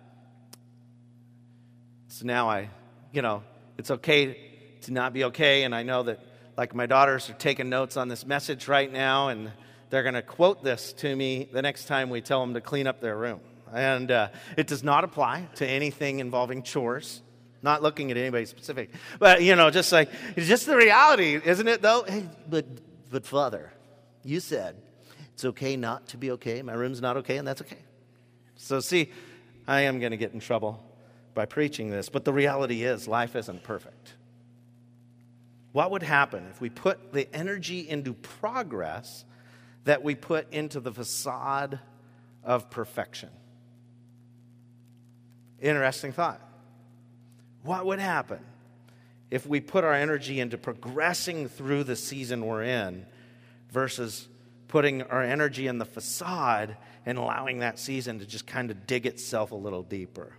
so 2.10 2.26
now 2.26 2.50
I, 2.50 2.70
you 3.12 3.22
know, 3.22 3.44
it's 3.78 3.90
okay 3.92 4.38
to 4.82 4.94
not 4.94 5.12
be 5.12 5.24
okay, 5.26 5.64
and 5.64 5.74
I 5.74 5.84
know 5.84 6.04
that, 6.04 6.20
like, 6.56 6.76
my 6.76 6.86
daughters 6.86 7.30
are 7.30 7.34
taking 7.34 7.70
notes 7.70 7.98
on 7.98 8.10
this 8.10 8.26
message 8.26 8.68
right 8.68 8.92
now, 8.92 9.30
and 9.30 9.52
they're 9.90 10.04
going 10.04 10.16
to 10.16 10.22
quote 10.22 10.64
this 10.64 10.94
to 10.94 11.16
me 11.16 11.50
the 11.52 11.62
next 11.62 11.86
time 11.86 12.10
we 12.10 12.22
tell 12.22 12.42
them 12.42 12.54
to 12.54 12.62
clean 12.62 12.88
up 12.88 13.02
their 13.02 13.18
room. 13.18 13.40
And 13.74 14.12
uh, 14.12 14.30
it 14.58 14.68
does 14.68 14.84
not 14.84 15.04
apply 15.04 15.48
to 15.56 15.68
anything 15.68 16.20
involving 16.20 16.64
chores. 16.64 17.22
Not 17.62 17.84
looking 17.84 18.10
at 18.10 18.16
anybody 18.16 18.46
specific, 18.46 18.90
but 19.20 19.42
you 19.42 19.54
know, 19.54 19.70
just 19.70 19.92
like 19.92 20.10
it's 20.38 20.48
just 20.48 20.66
the 20.66 20.78
reality, 20.78 21.42
isn't 21.44 21.68
it? 21.68 21.82
Though, 21.82 22.06
hey, 22.08 22.24
but 22.50 22.66
but 23.12 23.26
Father, 23.26 23.74
you 24.24 24.40
said 24.40 24.78
it's 25.34 25.44
okay 25.44 25.76
not 25.76 26.08
to 26.10 26.18
be 26.18 26.32
okay. 26.32 26.62
My 26.62 26.72
room's 26.72 27.02
not 27.02 27.18
okay, 27.18 27.36
and 27.36 27.46
that's 27.46 27.62
okay. 27.62 27.80
So 28.56 28.80
see, 28.80 29.12
I 29.68 29.82
am 29.82 30.00
going 30.00 30.12
to 30.12 30.18
get 30.18 30.32
in 30.32 30.40
trouble 30.40 30.82
by 31.34 31.46
preaching 31.46 31.90
this, 31.90 32.08
but 32.08 32.24
the 32.24 32.32
reality 32.32 32.84
is, 32.84 33.10
life 33.10 33.36
isn't 33.36 33.64
perfect. 33.64 34.14
What 35.74 35.92
would 35.92 36.04
happen 36.04 36.48
if 36.50 36.62
we 36.62 36.70
put 36.70 37.12
the 37.12 37.28
energy 37.36 37.88
into 37.90 38.14
progress 38.14 39.26
that 39.84 40.04
we 40.04 40.16
put 40.16 40.52
into 40.54 40.80
the 40.80 40.92
facade 40.92 41.80
of 42.44 42.70
perfection. 42.70 43.30
Interesting 45.62 46.12
thought. 46.12 46.42
What 47.64 47.86
would 47.86 48.00
happen 48.00 48.40
if 49.30 49.46
we 49.46 49.60
put 49.60 49.84
our 49.84 49.94
energy 49.94 50.40
into 50.40 50.58
progressing 50.58 51.50
through 51.50 51.84
the 51.84 51.96
season 51.96 52.46
we're 52.46 52.64
in 52.64 53.06
versus 53.72 54.28
putting 54.68 55.04
our 55.04 55.24
energy 55.24 55.68
in 55.68 55.78
the 55.78 55.86
facade 55.86 56.78
and 57.06 57.18
allowing 57.18 57.60
that 57.60 57.78
season 57.80 58.20
to 58.20 58.26
just 58.26 58.48
kind 58.48 58.72
of 58.72 58.88
dig 58.88 59.06
itself 59.06 59.52
a 59.52 59.56
little 59.56 59.84
deeper? 59.84 60.34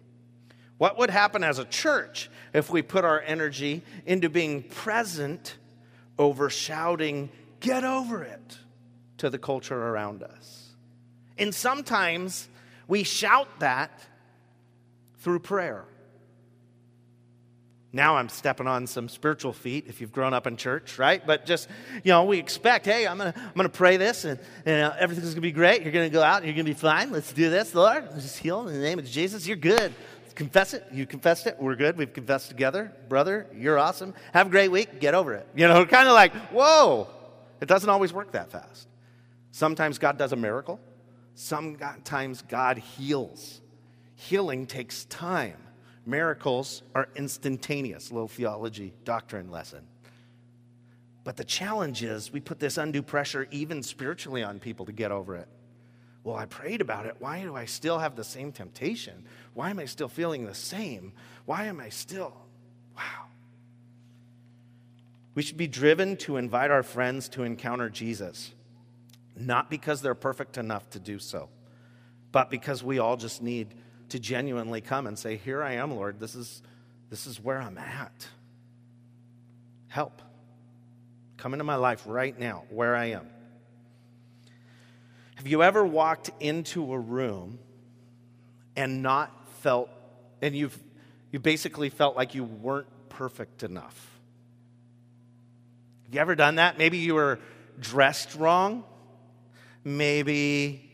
What 0.78 0.96
would 0.98 1.10
happen 1.10 1.44
as 1.44 1.58
a 1.58 1.66
church 1.66 2.30
if 2.54 2.70
we 2.70 2.80
put 2.80 3.04
our 3.04 3.20
energy 3.20 3.82
into 4.06 4.30
being 4.30 4.62
present 4.62 5.56
over 6.18 6.48
shouting, 6.48 7.30
Get 7.60 7.84
over 7.84 8.22
it? 8.22 8.58
to 9.20 9.28
the 9.28 9.38
culture 9.38 9.76
around 9.76 10.22
us. 10.22 10.70
And 11.36 11.54
sometimes 11.54 12.48
we 12.88 13.02
shout 13.02 13.60
that 13.60 13.90
through 15.20 15.40
prayer. 15.40 15.84
Now 17.92 18.16
I'm 18.16 18.28
stepping 18.28 18.68
on 18.68 18.86
some 18.86 19.08
spiritual 19.08 19.52
feet 19.52 19.86
if 19.88 20.00
you've 20.00 20.12
grown 20.12 20.32
up 20.32 20.46
in 20.46 20.56
church, 20.56 20.96
right? 20.98 21.24
But 21.26 21.44
just, 21.44 21.68
you 22.04 22.12
know, 22.12 22.24
we 22.24 22.38
expect, 22.38 22.86
hey, 22.86 23.06
I'm 23.06 23.18
going 23.18 23.32
to 23.32 23.38
I'm 23.38 23.52
gonna 23.56 23.68
pray 23.68 23.96
this 23.96 24.24
and, 24.24 24.38
and 24.64 24.92
uh, 24.92 24.94
everything's 24.98 25.26
going 25.26 25.36
to 25.36 25.40
be 25.40 25.50
great. 25.50 25.82
You're 25.82 25.90
going 25.90 26.08
to 26.08 26.12
go 26.12 26.22
out 26.22 26.36
and 26.36 26.46
you're 26.46 26.54
going 26.54 26.66
to 26.66 26.72
be 26.72 26.78
fine. 26.78 27.10
Let's 27.10 27.32
do 27.32 27.50
this, 27.50 27.74
Lord. 27.74 28.04
Let's 28.12 28.22
just 28.22 28.38
heal 28.38 28.68
in 28.68 28.74
the 28.74 28.80
name 28.80 29.00
of 29.00 29.06
Jesus. 29.06 29.46
You're 29.46 29.56
good. 29.56 29.92
Confess 30.36 30.72
it. 30.72 30.86
You 30.92 31.04
confessed 31.04 31.48
it. 31.48 31.56
We're 31.58 31.74
good. 31.74 31.96
We've 31.96 32.12
confessed 32.12 32.48
together. 32.48 32.92
Brother, 33.08 33.46
you're 33.54 33.78
awesome. 33.78 34.14
Have 34.32 34.46
a 34.46 34.50
great 34.50 34.70
week. 34.70 35.00
Get 35.00 35.14
over 35.14 35.34
it. 35.34 35.46
You 35.56 35.66
know, 35.66 35.84
kind 35.86 36.08
of 36.08 36.14
like, 36.14 36.32
whoa. 36.50 37.08
It 37.60 37.66
doesn't 37.66 37.90
always 37.90 38.12
work 38.12 38.32
that 38.32 38.50
fast. 38.50 38.88
Sometimes 39.50 39.98
God 39.98 40.16
does 40.16 40.32
a 40.32 40.36
miracle, 40.36 40.80
sometimes 41.34 42.42
God 42.42 42.78
heals. 42.78 43.59
Healing 44.20 44.66
takes 44.66 45.04
time. 45.06 45.56
Miracles 46.04 46.82
are 46.94 47.08
instantaneous. 47.16 48.12
Little 48.12 48.28
theology 48.28 48.92
doctrine 49.04 49.50
lesson. 49.50 49.86
But 51.24 51.36
the 51.36 51.44
challenge 51.44 52.02
is 52.02 52.32
we 52.32 52.40
put 52.40 52.58
this 52.58 52.76
undue 52.78 53.02
pressure, 53.02 53.46
even 53.50 53.82
spiritually, 53.82 54.42
on 54.42 54.58
people 54.58 54.86
to 54.86 54.92
get 54.92 55.10
over 55.10 55.36
it. 55.36 55.48
Well, 56.22 56.36
I 56.36 56.46
prayed 56.46 56.80
about 56.80 57.06
it. 57.06 57.16
Why 57.18 57.42
do 57.42 57.56
I 57.56 57.64
still 57.64 57.98
have 57.98 58.14
the 58.14 58.24
same 58.24 58.52
temptation? 58.52 59.24
Why 59.54 59.70
am 59.70 59.78
I 59.78 59.86
still 59.86 60.08
feeling 60.08 60.44
the 60.44 60.54
same? 60.54 61.12
Why 61.46 61.64
am 61.64 61.80
I 61.80 61.88
still. 61.88 62.36
Wow. 62.96 63.26
We 65.34 65.42
should 65.42 65.56
be 65.56 65.68
driven 65.68 66.16
to 66.18 66.36
invite 66.36 66.70
our 66.70 66.82
friends 66.82 67.28
to 67.30 67.42
encounter 67.42 67.88
Jesus 67.88 68.52
not 69.36 69.70
because 69.70 70.02
they're 70.02 70.14
perfect 70.14 70.58
enough 70.58 70.88
to 70.90 70.98
do 70.98 71.18
so, 71.18 71.48
but 72.32 72.50
because 72.50 72.84
we 72.84 72.98
all 72.98 73.16
just 73.16 73.42
need 73.42 73.74
to 74.10 74.18
genuinely 74.18 74.80
come 74.80 75.06
and 75.06 75.18
say, 75.18 75.36
Here 75.36 75.62
I 75.62 75.74
am, 75.74 75.92
Lord. 75.92 76.20
This 76.20 76.34
is, 76.34 76.62
this 77.08 77.26
is 77.26 77.40
where 77.40 77.60
I'm 77.60 77.78
at. 77.78 78.28
Help. 79.88 80.22
Come 81.36 81.54
into 81.54 81.64
my 81.64 81.76
life 81.76 82.02
right 82.06 82.38
now, 82.38 82.64
where 82.70 82.94
I 82.94 83.06
am. 83.06 83.26
Have 85.36 85.46
you 85.46 85.62
ever 85.62 85.84
walked 85.84 86.30
into 86.38 86.92
a 86.92 86.98
room 86.98 87.58
and 88.76 89.02
not 89.02 89.32
felt, 89.60 89.88
and 90.42 90.54
you've 90.54 90.78
you 91.32 91.38
basically 91.38 91.90
felt 91.90 92.16
like 92.16 92.34
you 92.34 92.44
weren't 92.44 92.88
perfect 93.08 93.62
enough? 93.62 94.20
Have 96.04 96.14
you 96.14 96.20
ever 96.20 96.34
done 96.34 96.56
that? 96.56 96.76
Maybe 96.76 96.98
you 96.98 97.14
were 97.14 97.38
dressed 97.78 98.34
wrong. 98.34 98.84
Maybe 99.84 100.89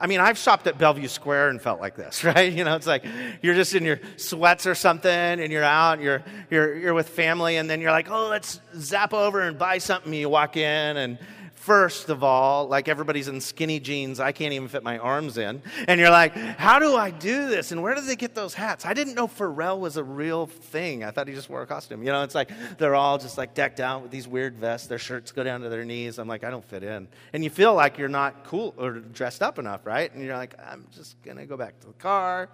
I 0.00 0.06
mean, 0.06 0.20
I've 0.20 0.38
shopped 0.38 0.66
at 0.68 0.78
Bellevue 0.78 1.08
Square 1.08 1.48
and 1.48 1.60
felt 1.60 1.80
like 1.80 1.96
this, 1.96 2.22
right? 2.24 2.52
You 2.52 2.64
know, 2.64 2.76
it's 2.76 2.86
like 2.86 3.04
you're 3.42 3.54
just 3.54 3.74
in 3.74 3.84
your 3.84 3.98
sweats 4.16 4.66
or 4.66 4.74
something 4.74 5.10
and 5.10 5.52
you're 5.52 5.64
out, 5.64 5.94
and 5.94 6.02
you're, 6.02 6.22
you're, 6.50 6.76
you're 6.76 6.94
with 6.94 7.08
family, 7.08 7.56
and 7.56 7.68
then 7.68 7.80
you're 7.80 7.90
like, 7.90 8.10
oh, 8.10 8.28
let's 8.28 8.60
zap 8.76 9.12
over 9.12 9.40
and 9.40 9.58
buy 9.58 9.78
something. 9.78 10.12
You 10.12 10.28
walk 10.28 10.56
in, 10.56 10.96
and 10.96 11.18
first 11.68 12.08
of 12.08 12.24
all, 12.24 12.66
like 12.66 12.88
everybody's 12.88 13.28
in 13.28 13.42
skinny 13.42 13.78
jeans, 13.78 14.20
I 14.20 14.32
can't 14.32 14.54
even 14.54 14.68
fit 14.68 14.82
my 14.82 14.96
arms 14.96 15.36
in. 15.36 15.60
And 15.86 16.00
you're 16.00 16.08
like, 16.08 16.34
how 16.34 16.78
do 16.78 16.96
I 16.96 17.10
do 17.10 17.46
this? 17.50 17.72
And 17.72 17.82
where 17.82 17.94
do 17.94 18.00
they 18.00 18.16
get 18.16 18.34
those 18.34 18.54
hats? 18.54 18.86
I 18.86 18.94
didn't 18.94 19.14
know 19.14 19.28
Pharrell 19.28 19.78
was 19.78 19.98
a 19.98 20.02
real 20.02 20.46
thing. 20.46 21.04
I 21.04 21.10
thought 21.10 21.28
he 21.28 21.34
just 21.34 21.50
wore 21.50 21.60
a 21.60 21.66
costume. 21.66 22.02
You 22.02 22.10
know, 22.10 22.22
it's 22.22 22.34
like 22.34 22.50
they're 22.78 22.94
all 22.94 23.18
just 23.18 23.36
like 23.36 23.52
decked 23.52 23.80
out 23.80 24.00
with 24.00 24.10
these 24.10 24.26
weird 24.26 24.56
vests. 24.56 24.86
Their 24.86 24.98
shirts 24.98 25.30
go 25.30 25.44
down 25.44 25.60
to 25.60 25.68
their 25.68 25.84
knees. 25.84 26.18
I'm 26.18 26.26
like, 26.26 26.42
I 26.42 26.48
don't 26.48 26.64
fit 26.64 26.82
in. 26.82 27.06
And 27.34 27.44
you 27.44 27.50
feel 27.50 27.74
like 27.74 27.98
you're 27.98 28.08
not 28.08 28.44
cool 28.44 28.72
or 28.78 28.92
dressed 28.92 29.42
up 29.42 29.58
enough, 29.58 29.84
right? 29.84 30.10
And 30.14 30.24
you're 30.24 30.38
like, 30.38 30.54
I'm 30.58 30.86
just 30.90 31.22
going 31.22 31.36
to 31.36 31.44
go 31.44 31.58
back 31.58 31.78
to 31.80 31.88
the 31.88 31.92
car. 31.92 32.48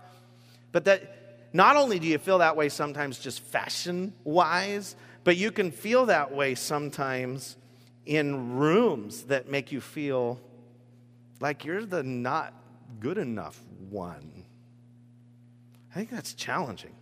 But 0.73 0.87
that 0.87 1.50
not 1.52 1.76
only 1.76 2.00
do 2.00 2.09
you 2.09 2.18
feel 2.18 2.38
that 2.38 2.56
way 2.56 2.68
sometimes 2.68 3.21
just 3.21 3.42
fashion 3.42 4.12
wise, 4.25 4.97
but 5.23 5.37
you 5.37 5.52
can 5.52 5.71
feel 5.71 6.06
that 6.06 6.35
way 6.35 6.56
sometimes 6.56 7.54
in 8.07 8.57
rooms 8.57 9.25
that 9.25 9.49
make 9.49 9.73
you 9.73 9.81
feel 9.81 10.41
like 11.41 11.65
you're 11.65 11.85
the 11.85 12.03
not 12.03 12.55
good 13.01 13.19
enough 13.19 13.61
one. 13.91 14.45
I 15.91 15.95
think 15.95 16.11
that's 16.11 16.35
challenging. 16.35 16.95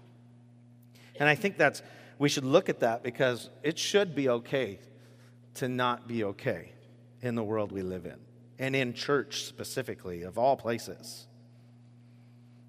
And 1.19 1.29
I 1.29 1.35
think 1.35 1.57
that's, 1.57 1.83
we 2.19 2.29
should 2.29 2.45
look 2.45 2.69
at 2.69 2.81
that 2.81 3.03
because 3.03 3.51
it 3.63 3.79
should 3.79 4.15
be 4.15 4.29
okay 4.29 4.79
to 5.55 5.69
not 5.69 6.09
be 6.09 6.25
okay 6.25 6.73
in 7.21 7.35
the 7.35 7.43
world 7.43 7.73
we 7.73 7.83
live 7.83 8.07
in 8.07 8.17
and 8.59 8.77
in 8.77 8.95
church 8.95 9.45
specifically, 9.45 10.23
of 10.23 10.39
all 10.39 10.57
places. 10.57 11.27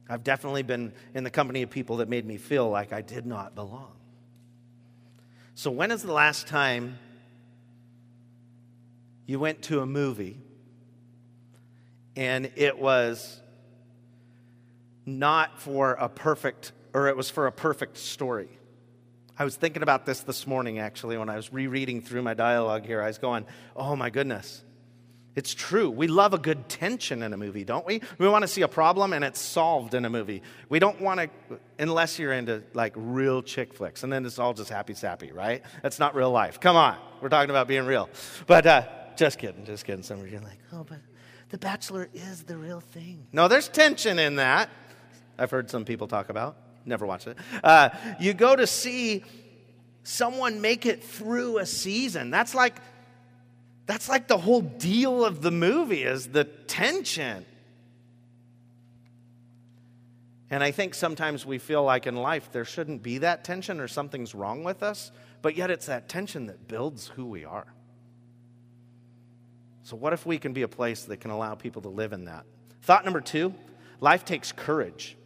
I've 0.10 0.24
definitely 0.24 0.63
been 0.63 0.94
in 1.13 1.24
the 1.24 1.30
company 1.30 1.62
of 1.62 1.70
people 1.70 1.98
that 1.98 2.10
made 2.10 2.25
me 2.25 2.38
feel 2.38 2.70
like 2.70 2.94
I 2.94 3.02
did 3.02 3.25
not 3.25 3.56
belong. 3.56 3.94
So, 5.56 5.70
when 5.72 5.92
is 5.92 6.02
the 6.02 6.12
last 6.12 6.48
time 6.48 6.98
you 9.25 9.39
went 9.39 9.62
to 9.63 9.82
a 9.82 9.86
movie 9.86 10.38
and 12.15 12.51
it 12.56 12.77
was 12.77 13.39
not 15.06 15.60
for 15.60 15.94
a 15.94 16.08
perfect, 16.08 16.72
or 16.94 17.08
it 17.08 17.18
was 17.18 17.30
for 17.30 17.48
a 17.48 17.51
perfect 17.51 17.98
story. 17.98 18.50
I 19.38 19.46
was 19.46 19.56
thinking 19.56 19.82
about 19.82 20.06
this 20.06 20.20
this 20.22 20.46
morning, 20.46 20.80
actually, 20.80 21.18
when 21.18 21.27
I 21.30 21.36
was 21.36 21.51
rereading 21.51 22.01
through 22.01 22.22
my 22.22 22.36
dialogue 22.36 22.86
here. 22.86 23.01
I 23.01 23.08
was 23.08 23.18
going, 23.18 23.46
oh 23.75 23.96
my 23.96 24.10
goodness. 24.10 24.63
It's 25.36 25.56
true. 25.56 25.89
We 25.89 26.06
love 26.06 26.36
a 26.36 26.38
good 26.38 26.70
tension 26.70 27.24
in 27.24 27.34
a 27.34 27.38
movie, 27.38 27.63
don't 27.63 27.88
we? 27.88 28.01
We 28.20 28.27
want 28.27 28.44
to 28.44 28.48
see 28.48 28.62
a 28.62 28.68
problem 28.68 29.13
and 29.13 29.25
it's 29.25 29.42
solved 29.42 29.96
in 29.96 30.06
a 30.06 30.10
movie. 30.10 30.44
We 30.70 30.77
don't 30.77 31.01
want 31.01 31.22
to, 31.22 31.60
unless 31.80 32.20
you're 32.20 32.34
into 32.34 32.62
like 32.75 32.94
real 32.96 33.42
chick 33.42 33.74
flicks, 33.74 34.03
and 34.03 34.13
then 34.13 34.27
it's 34.27 34.38
all 34.38 34.53
just 34.53 34.70
happy 34.70 34.94
sappy, 34.94 35.32
right? 35.32 35.63
That's 35.82 35.98
not 35.98 36.13
real 36.13 36.30
life. 36.30 36.60
Come 36.60 36.75
on. 36.75 36.98
We're 37.20 37.30
talking 37.30 37.50
about 37.50 37.68
being 37.68 37.88
real. 37.88 38.10
But, 38.46 38.68
uh, 38.68 38.88
just 39.15 39.39
kidding, 39.39 39.65
just 39.65 39.86
kidding. 39.86 40.03
Some 40.03 40.20
of 40.20 40.32
you 40.32 40.38
are 40.38 40.41
like, 40.41 40.60
oh, 40.72 40.84
but 40.84 41.00
The 41.50 41.58
Bachelor 41.58 42.10
is 42.13 42.43
the 42.43 42.58
real 42.58 42.79
thing. 42.79 43.27
No, 43.32 43.48
there's 43.48 43.67
tension 43.67 44.20
in 44.20 44.38
that. 44.38 44.70
I've 45.38 45.51
heard 45.51 45.70
some 45.70 45.86
people 45.86 46.08
talk 46.08 46.29
about. 46.29 46.58
Never 46.86 47.05
watched 47.05 47.27
it. 47.27 47.38
Uh, 47.63 47.89
you 48.20 48.34
go 48.34 48.55
to 48.55 48.67
see 48.67 49.24
someone 50.03 50.62
make 50.62 50.86
it 50.86 51.03
through 51.03 51.60
a 51.60 51.65
season. 51.65 52.29
That's 52.29 52.53
like 52.53 52.75
that's 53.86 54.08
like 54.08 54.28
the 54.28 54.38
whole 54.38 54.62
deal 54.62 55.26
of 55.26 55.41
the 55.41 55.52
movie 55.52 56.04
is 56.04 56.28
the 56.28 56.45
tension. 56.45 57.45
And 60.49 60.63
I 60.63 60.71
think 60.71 60.93
sometimes 60.93 61.45
we 61.45 61.58
feel 61.58 61.84
like 61.84 62.06
in 62.06 62.15
life 62.15 62.52
there 62.52 62.63
shouldn't 62.63 63.04
be 63.04 63.19
that 63.19 63.43
tension 63.43 63.80
or 63.80 63.88
something's 63.88 64.36
wrong 64.36 64.63
with 64.63 64.84
us, 64.84 65.12
but 65.41 65.58
yet 65.58 65.71
it's 65.71 65.88
that 65.88 66.08
tension 66.08 66.45
that 66.45 66.67
builds 66.67 67.08
who 67.08 67.26
we 67.26 67.43
are. 67.43 67.65
So, 69.84 69.98
what 69.98 70.13
if 70.13 70.26
we 70.26 70.38
can 70.38 70.54
be 70.54 70.62
a 70.62 70.67
place 70.67 71.04
that 71.04 71.17
can 71.17 71.30
allow 71.30 71.56
people 71.56 71.82
to 71.82 71.89
live 71.89 72.13
in 72.13 72.26
that? 72.26 72.46
Thought 72.84 73.04
number 73.04 73.22
two 73.22 73.54
life 74.00 74.26
takes 74.26 74.52
courage. 74.52 75.17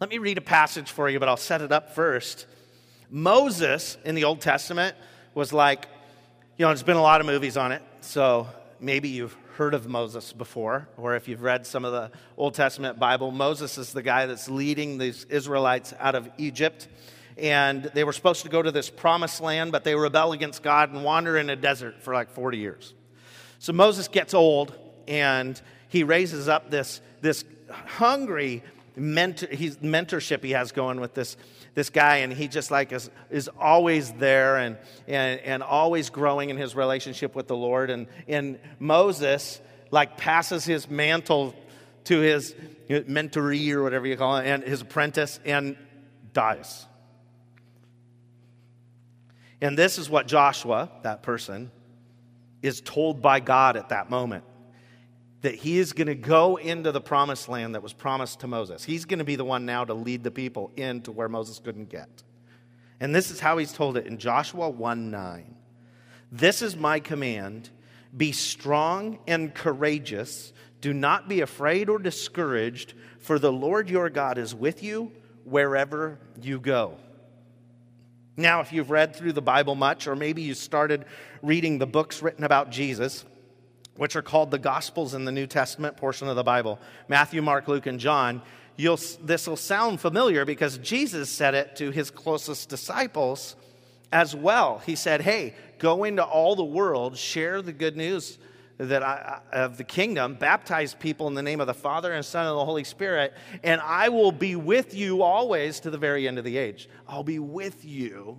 Let 0.00 0.10
me 0.10 0.18
read 0.18 0.38
a 0.38 0.42
passage 0.42 0.90
for 0.90 1.08
you, 1.08 1.18
but 1.18 1.28
I'll 1.28 1.36
set 1.36 1.60
it 1.60 1.72
up 1.72 1.94
first. 1.94 2.46
Moses 3.10 3.98
in 4.04 4.14
the 4.14 4.24
Old 4.24 4.40
Testament 4.40 4.96
was 5.34 5.52
like, 5.52 5.86
you 6.56 6.64
know, 6.64 6.68
there's 6.68 6.84
been 6.84 6.96
a 6.96 7.02
lot 7.02 7.20
of 7.20 7.26
movies 7.26 7.56
on 7.56 7.72
it, 7.72 7.82
so 8.00 8.46
maybe 8.80 9.08
you've 9.08 9.36
heard 9.56 9.74
of 9.74 9.88
Moses 9.88 10.32
before, 10.32 10.88
or 10.96 11.16
if 11.16 11.26
you've 11.26 11.42
read 11.42 11.66
some 11.66 11.84
of 11.84 11.90
the 11.90 12.12
Old 12.36 12.54
Testament 12.54 13.00
Bible, 13.00 13.32
Moses 13.32 13.76
is 13.76 13.92
the 13.92 14.02
guy 14.02 14.26
that's 14.26 14.48
leading 14.48 14.98
these 14.98 15.24
Israelites 15.24 15.92
out 15.98 16.14
of 16.14 16.28
Egypt. 16.38 16.86
And 17.36 17.84
they 17.94 18.04
were 18.04 18.12
supposed 18.12 18.42
to 18.42 18.48
go 18.48 18.62
to 18.62 18.70
this 18.70 18.88
promised 18.90 19.40
land, 19.40 19.72
but 19.72 19.82
they 19.82 19.96
rebel 19.96 20.32
against 20.32 20.62
God 20.62 20.92
and 20.92 21.02
wander 21.02 21.36
in 21.36 21.50
a 21.50 21.56
desert 21.56 22.02
for 22.02 22.14
like 22.14 22.30
40 22.30 22.58
years. 22.58 22.94
So 23.58 23.72
Moses 23.72 24.08
gets 24.08 24.34
old 24.34 24.74
and 25.06 25.60
he 25.88 26.04
raises 26.04 26.48
up 26.48 26.70
this, 26.70 27.00
this 27.20 27.44
hungry 27.70 28.62
mentor, 28.96 29.46
mentorship 29.46 30.42
he 30.42 30.52
has 30.52 30.72
going 30.72 31.00
with 31.00 31.14
this, 31.14 31.36
this 31.74 31.90
guy, 31.90 32.18
and 32.18 32.32
he 32.32 32.48
just 32.48 32.70
like 32.70 32.92
is, 32.92 33.10
is 33.30 33.48
always 33.58 34.12
there 34.12 34.56
and, 34.56 34.76
and, 35.06 35.40
and 35.40 35.62
always 35.62 36.10
growing 36.10 36.50
in 36.50 36.56
his 36.56 36.74
relationship 36.74 37.34
with 37.34 37.48
the 37.48 37.56
Lord. 37.56 37.90
And, 37.90 38.06
and 38.26 38.58
Moses 38.78 39.60
like 39.90 40.16
passes 40.16 40.64
his 40.64 40.90
mantle 40.90 41.54
to 42.04 42.20
his 42.20 42.54
mentoree 42.88 43.70
or 43.72 43.82
whatever 43.82 44.06
you 44.06 44.16
call 44.16 44.38
it, 44.38 44.46
and 44.46 44.62
his 44.62 44.80
apprentice, 44.80 45.40
and 45.44 45.76
dies. 46.32 46.86
And 49.60 49.76
this 49.76 49.98
is 49.98 50.08
what 50.08 50.26
Joshua, 50.26 50.90
that 51.02 51.22
person, 51.22 51.70
is 52.62 52.80
told 52.80 53.22
by 53.22 53.40
God 53.40 53.76
at 53.76 53.90
that 53.90 54.10
moment 54.10 54.44
that 55.42 55.54
he 55.54 55.78
is 55.78 55.92
going 55.92 56.08
to 56.08 56.14
go 56.14 56.56
into 56.56 56.90
the 56.90 57.00
promised 57.00 57.48
land 57.48 57.74
that 57.74 57.82
was 57.82 57.92
promised 57.92 58.40
to 58.40 58.48
Moses. 58.48 58.82
He's 58.82 59.04
going 59.04 59.20
to 59.20 59.24
be 59.24 59.36
the 59.36 59.44
one 59.44 59.64
now 59.64 59.84
to 59.84 59.94
lead 59.94 60.24
the 60.24 60.30
people 60.30 60.72
into 60.76 61.12
where 61.12 61.28
Moses 61.28 61.60
couldn't 61.60 61.88
get. 61.88 62.24
And 63.00 63.14
this 63.14 63.30
is 63.30 63.38
how 63.38 63.58
he's 63.58 63.72
told 63.72 63.96
it 63.96 64.06
in 64.06 64.18
Joshua 64.18 64.68
1 64.68 65.10
9. 65.10 65.54
This 66.32 66.62
is 66.62 66.76
my 66.76 67.00
command 67.00 67.70
be 68.16 68.32
strong 68.32 69.18
and 69.26 69.54
courageous. 69.54 70.52
Do 70.80 70.94
not 70.94 71.28
be 71.28 71.40
afraid 71.42 71.88
or 71.88 71.98
discouraged, 71.98 72.94
for 73.18 73.38
the 73.38 73.52
Lord 73.52 73.90
your 73.90 74.08
God 74.08 74.38
is 74.38 74.54
with 74.54 74.82
you 74.82 75.12
wherever 75.44 76.18
you 76.40 76.58
go. 76.58 76.96
Now, 78.38 78.60
if 78.60 78.72
you've 78.72 78.90
read 78.90 79.16
through 79.16 79.32
the 79.32 79.42
Bible 79.42 79.74
much, 79.74 80.06
or 80.06 80.14
maybe 80.14 80.42
you 80.42 80.54
started 80.54 81.04
reading 81.42 81.78
the 81.78 81.88
books 81.88 82.22
written 82.22 82.44
about 82.44 82.70
Jesus, 82.70 83.24
which 83.96 84.14
are 84.14 84.22
called 84.22 84.52
the 84.52 84.60
Gospels 84.60 85.12
in 85.12 85.24
the 85.24 85.32
New 85.32 85.48
Testament 85.48 85.96
portion 85.96 86.28
of 86.28 86.36
the 86.36 86.44
Bible 86.44 86.78
Matthew, 87.08 87.42
Mark, 87.42 87.66
Luke, 87.66 87.86
and 87.86 87.98
John, 87.98 88.40
this 88.76 89.48
will 89.48 89.56
sound 89.56 90.00
familiar 90.00 90.44
because 90.44 90.78
Jesus 90.78 91.28
said 91.28 91.54
it 91.54 91.74
to 91.76 91.90
his 91.90 92.12
closest 92.12 92.68
disciples 92.68 93.56
as 94.12 94.36
well. 94.36 94.80
He 94.86 94.94
said, 94.94 95.20
Hey, 95.20 95.56
go 95.80 96.04
into 96.04 96.22
all 96.22 96.54
the 96.54 96.62
world, 96.62 97.18
share 97.18 97.60
the 97.60 97.72
good 97.72 97.96
news 97.96 98.38
that 98.78 99.02
I, 99.02 99.40
of 99.52 99.76
the 99.76 99.84
kingdom, 99.84 100.34
baptize 100.34 100.94
people 100.94 101.26
in 101.26 101.34
the 101.34 101.42
name 101.42 101.60
of 101.60 101.66
the 101.66 101.74
Father 101.74 102.12
and 102.12 102.24
Son 102.24 102.46
and 102.46 102.56
the 102.56 102.64
Holy 102.64 102.84
Spirit, 102.84 103.34
and 103.64 103.80
I 103.80 104.08
will 104.08 104.32
be 104.32 104.54
with 104.54 104.94
you 104.94 105.22
always 105.22 105.80
to 105.80 105.90
the 105.90 105.98
very 105.98 106.28
end 106.28 106.38
of 106.38 106.44
the 106.44 106.56
age. 106.56 106.88
I'll 107.06 107.24
be 107.24 107.40
with 107.40 107.84
you. 107.84 108.38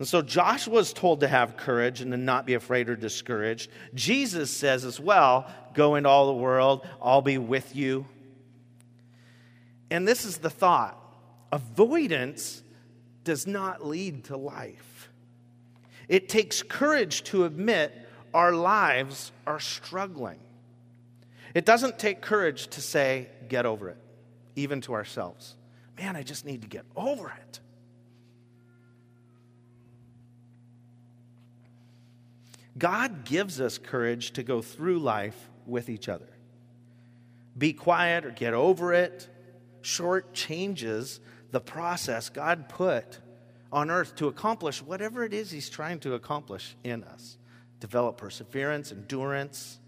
And 0.00 0.06
so 0.06 0.22
Joshua 0.22 0.78
is 0.78 0.92
told 0.92 1.20
to 1.20 1.28
have 1.28 1.56
courage 1.56 2.00
and 2.00 2.12
to 2.12 2.16
not 2.16 2.46
be 2.46 2.54
afraid 2.54 2.88
or 2.88 2.96
discouraged. 2.96 3.70
Jesus 3.94 4.50
says 4.50 4.84
as 4.84 5.00
well, 5.00 5.50
go 5.74 5.94
into 5.94 6.08
all 6.08 6.26
the 6.26 6.40
world, 6.40 6.86
I'll 7.02 7.22
be 7.22 7.38
with 7.38 7.74
you. 7.74 8.06
And 9.90 10.06
this 10.06 10.24
is 10.24 10.38
the 10.38 10.50
thought 10.50 10.96
avoidance 11.52 12.62
does 13.24 13.46
not 13.46 13.86
lead 13.86 14.24
to 14.24 14.36
life. 14.36 14.97
It 16.08 16.28
takes 16.28 16.62
courage 16.62 17.22
to 17.24 17.44
admit 17.44 17.94
our 18.32 18.52
lives 18.52 19.32
are 19.46 19.60
struggling. 19.60 20.38
It 21.54 21.64
doesn't 21.64 21.98
take 21.98 22.20
courage 22.20 22.68
to 22.68 22.80
say, 22.80 23.28
get 23.48 23.66
over 23.66 23.88
it, 23.88 23.98
even 24.56 24.80
to 24.82 24.94
ourselves. 24.94 25.56
Man, 25.98 26.16
I 26.16 26.22
just 26.22 26.44
need 26.44 26.62
to 26.62 26.68
get 26.68 26.84
over 26.94 27.28
it. 27.28 27.60
God 32.76 33.24
gives 33.24 33.60
us 33.60 33.76
courage 33.76 34.32
to 34.32 34.42
go 34.42 34.62
through 34.62 35.00
life 35.00 35.48
with 35.66 35.88
each 35.88 36.08
other. 36.08 36.28
Be 37.56 37.72
quiet 37.72 38.24
or 38.24 38.30
get 38.30 38.54
over 38.54 38.92
it 38.92 39.28
shortchanges 39.82 41.20
the 41.50 41.60
process 41.60 42.28
God 42.28 42.68
put 42.68 43.20
on 43.72 43.90
earth 43.90 44.16
to 44.16 44.28
accomplish 44.28 44.82
whatever 44.82 45.24
it 45.24 45.32
is 45.32 45.50
He's 45.50 45.68
trying 45.68 46.00
to 46.00 46.14
accomplish 46.14 46.76
in 46.84 47.04
us. 47.04 47.36
Develop 47.80 48.16
perseverance, 48.16 48.92
endurance. 48.92 49.78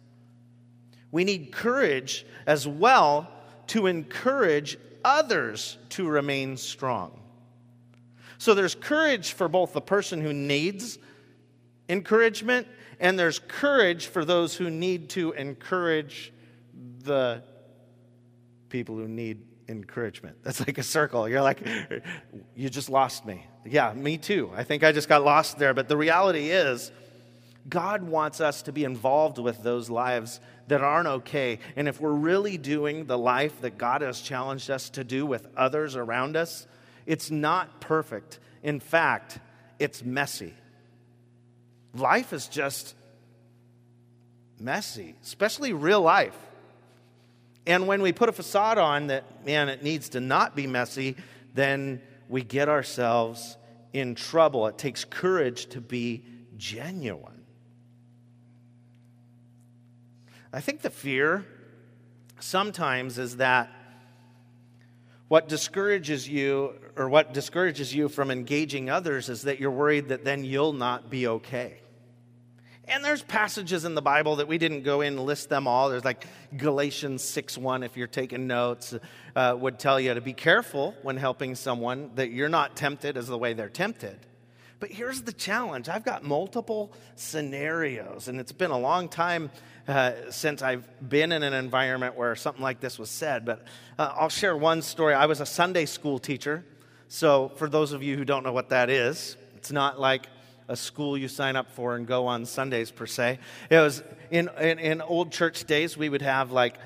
We 1.11 1.25
need 1.25 1.53
courage 1.53 2.25
as 2.47 2.69
well 2.69 3.29
to 3.69 3.87
encourage 3.87 4.79
others 5.05 5.79
to 5.91 6.09
remain 6.09 6.57
strong. 6.57 7.21
So 8.39 8.55
there's 8.55 8.75
courage 8.75 9.33
for 9.33 9.49
both 9.49 9.73
the 9.73 9.81
person 9.81 10.21
who 10.21 10.33
needs 10.33 10.99
encouragement 11.89 12.67
and 13.01 13.19
there's 13.19 13.39
courage 13.39 14.07
for 14.07 14.25
those 14.25 14.55
who 14.55 14.71
need 14.71 15.09
to 15.11 15.33
encourage 15.33 16.33
the 17.03 17.43
people 18.69 18.97
who 18.97 19.09
need 19.09 19.43
encouragement. 19.71 20.39
That's 20.43 20.61
like 20.61 20.79
a 20.79 20.83
circle. 20.83 21.29
You're 21.29 21.43
like, 21.43 21.61
you 22.55 22.69
just 22.69 22.91
lost 22.91 23.25
me. 23.25 23.47
Yeah, 23.65 23.93
me 23.93 24.19
too. 24.19 24.51
I 24.55 24.65
think 24.65 24.85
I 24.85 24.93
just 24.93 25.09
got 25.09 25.25
lost 25.25 25.59
there. 25.59 25.73
But 25.75 25.89
the 25.89 25.97
reality 25.97 26.51
is, 26.51 26.91
God 27.69 28.03
wants 28.03 28.41
us 28.41 28.63
to 28.63 28.73
be 28.73 28.85
involved 28.85 29.39
with 29.39 29.63
those 29.63 29.91
lives 29.91 30.41
that 30.69 30.83
aren't 30.83 31.09
okay. 31.09 31.59
And 31.77 31.89
if 31.89 32.01
we're 32.01 32.13
really 32.13 32.57
doing 32.57 33.07
the 33.07 33.19
life 33.19 33.61
that 33.61 33.79
God 33.79 34.03
has 34.03 34.21
challenged 34.21 34.71
us 34.71 34.91
to 34.91 35.05
do 35.05 35.27
with 35.27 35.47
others 35.57 35.95
around 35.95 36.37
us, 36.37 36.67
it's 37.07 37.31
not 37.31 37.81
perfect. 37.81 38.39
In 38.63 38.81
fact, 38.81 39.39
it's 39.79 40.03
messy. 40.03 40.55
Life 41.95 42.33
is 42.33 42.47
just 42.49 42.95
messy, 44.59 45.17
especially 45.23 45.73
real 45.73 46.01
life. 46.01 46.37
And 47.71 47.87
when 47.87 48.03
we 48.03 48.11
put 48.11 48.29
a 48.29 48.33
facade 48.33 48.79
on 48.79 49.07
that, 49.07 49.47
man, 49.47 49.69
it 49.69 49.81
needs 49.81 50.09
to 50.11 50.21
not 50.21 50.57
be 50.57 50.67
messy, 50.67 51.15
then 51.55 52.03
we 52.29 52.43
get 52.43 52.69
ourselves 52.69 53.57
in 53.93 54.17
trouble. 54.17 54.67
It 54.67 54.77
takes 54.77 55.05
courage 55.05 55.67
to 55.67 55.81
be 55.81 56.25
genuine. 56.57 57.45
I 60.53 60.61
think 60.61 60.83
the 60.83 60.91
fear 60.91 61.47
sometimes 62.41 63.19
is 63.19 63.37
that 63.37 63.71
what 65.29 65.47
discourages 65.47 66.29
you 66.29 66.75
or 66.97 67.09
what 67.09 67.33
discourages 67.33 67.95
you 67.95 68.09
from 68.09 68.33
engaging 68.33 68.91
others 68.91 69.29
is 69.29 69.43
that 69.43 69.61
you're 69.61 69.71
worried 69.71 70.09
that 70.09 70.25
then 70.25 70.43
you'll 70.43 70.73
not 70.73 71.09
be 71.09 71.29
okay. 71.29 71.79
And 72.91 73.05
there's 73.05 73.23
passages 73.23 73.85
in 73.85 73.95
the 73.95 74.03
Bible 74.03 74.37
that 74.37 74.49
we 74.49 74.59
didn't 74.59 74.83
go 74.83 75.01
in 75.01 75.13
and 75.13 75.23
list 75.25 75.49
them 75.49 75.69
all. 75.69 75.91
There's 75.91 76.05
like 76.05 76.27
Galatians 76.57 77.23
6 77.23 77.57
1, 77.57 77.85
if 77.85 77.97
you're 77.97 78.09
taking 78.09 78.49
notes, 78.49 78.97
uh, 79.37 79.57
would 79.57 79.79
tell 79.79 80.01
you 80.01 80.13
to 80.13 80.21
be 80.21 80.33
careful 80.33 80.97
when 81.03 81.17
helping 81.17 81.55
someone 81.55 82.11
that 82.17 82.33
you're 82.33 82.49
not 82.49 82.75
tempted 82.75 83.17
as 83.17 83.29
the 83.29 83.39
way 83.39 83.53
they're 83.53 83.69
tempted. 83.69 84.19
But 84.81 84.91
here's 84.91 85.23
the 85.23 85.33
challenge 85.33 85.89
I've 85.89 86.05
got 86.05 86.25
multiple 86.25 86.91
scenarios, 87.15 88.27
and 88.27 88.41
it's 88.41 88.51
been 88.51 88.73
a 88.73 88.79
long 88.79 89.09
time 89.09 89.53
uh, 89.87 90.13
since 90.31 90.61
I've 90.61 90.85
been 91.09 91.31
in 91.31 91.45
an 91.45 91.53
environment 91.53 92.17
where 92.17 92.35
something 92.35 92.63
like 92.63 92.81
this 92.81 92.99
was 92.99 93.09
said. 93.09 93.45
But 93.45 93.63
uh, 94.01 94.15
I'll 94.17 94.29
share 94.29 94.57
one 94.57 94.83
story. 94.83 95.15
I 95.15 95.27
was 95.27 95.41
a 95.41 95.47
Sunday 95.47 95.87
school 95.87 96.19
teacher. 96.19 96.65
So, 97.07 97.53
for 97.55 97.69
those 97.69 97.93
of 97.93 98.03
you 98.03 98.17
who 98.17 98.25
don't 98.25 98.43
know 98.43 98.53
what 98.53 98.71
that 98.71 98.91
is, 98.91 99.37
it's 99.57 99.71
not 99.71 100.01
like 100.01 100.27
a 100.71 100.77
school 100.77 101.19
you 101.19 101.27
sign 101.27 101.57
up 101.57 101.69
for 101.73 101.97
and 101.97 102.07
go 102.07 102.29
on 102.29 102.47
Sundays 102.47 102.93
per 102.93 103.05
se. 103.05 103.41
It 103.69 103.79
was 103.79 104.05
in, 104.31 104.49
in, 104.61 104.79
in 104.79 105.01
old 105.03 105.33
church 105.33 105.65
days, 105.65 105.97
we 105.97 106.09
would 106.09 106.23
have 106.23 106.53
like 106.53 106.77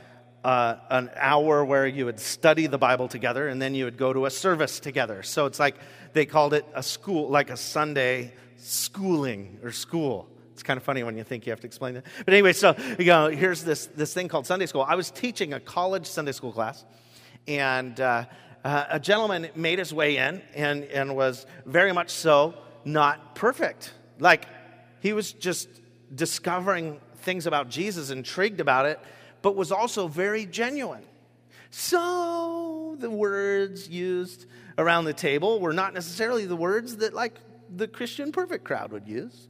uh, 0.42 0.76
an 0.88 1.10
hour 1.16 1.62
where 1.62 1.86
you 1.86 2.06
would 2.06 2.18
study 2.18 2.66
the 2.66 2.78
Bible 2.78 3.08
together 3.08 3.46
and 3.46 3.60
then 3.60 3.74
you 3.74 3.84
would 3.84 3.98
go 3.98 4.12
to 4.12 4.24
a 4.24 4.30
service 4.30 4.80
together. 4.80 5.22
So 5.22 5.44
it's 5.44 5.58
like 5.58 5.76
they 6.14 6.24
called 6.24 6.54
it 6.54 6.66
a 6.74 6.82
school, 6.82 7.28
like 7.28 7.50
a 7.50 7.58
Sunday 7.58 8.32
schooling 8.56 9.58
or 9.62 9.70
school. 9.70 10.28
It's 10.54 10.62
kind 10.62 10.78
of 10.78 10.82
funny 10.82 11.02
when 11.02 11.18
you 11.18 11.24
think 11.24 11.44
you 11.44 11.50
have 11.50 11.60
to 11.60 11.66
explain 11.66 11.94
that. 11.94 12.06
But 12.24 12.32
anyway, 12.32 12.54
so 12.54 12.74
you 12.98 13.06
know, 13.06 13.28
here's 13.28 13.64
this, 13.64 13.86
this 13.86 14.14
thing 14.14 14.28
called 14.28 14.46
Sunday 14.46 14.66
school. 14.66 14.82
I 14.82 14.94
was 14.94 15.10
teaching 15.10 15.52
a 15.52 15.60
college 15.60 16.06
Sunday 16.06 16.32
school 16.32 16.52
class, 16.52 16.86
and 17.46 18.00
uh, 18.00 18.24
uh, 18.64 18.84
a 18.88 19.00
gentleman 19.00 19.48
made 19.54 19.78
his 19.78 19.92
way 19.92 20.16
in 20.16 20.40
and, 20.54 20.84
and 20.84 21.14
was 21.14 21.44
very 21.66 21.92
much 21.92 22.08
so 22.08 22.54
not 22.84 23.34
perfect. 23.34 23.92
Like, 24.18 24.46
he 25.00 25.12
was 25.12 25.32
just 25.32 25.68
discovering 26.14 27.00
things 27.18 27.46
about 27.46 27.68
Jesus, 27.68 28.10
intrigued 28.10 28.60
about 28.60 28.86
it, 28.86 29.00
but 29.42 29.56
was 29.56 29.72
also 29.72 30.08
very 30.08 30.46
genuine. 30.46 31.04
So, 31.70 32.96
the 33.00 33.10
words 33.10 33.88
used 33.88 34.46
around 34.78 35.06
the 35.06 35.12
table 35.12 35.60
were 35.60 35.72
not 35.72 35.94
necessarily 35.94 36.46
the 36.46 36.56
words 36.56 36.98
that, 36.98 37.14
like, 37.14 37.34
the 37.74 37.88
Christian 37.88 38.32
perfect 38.32 38.64
crowd 38.64 38.92
would 38.92 39.08
use. 39.08 39.48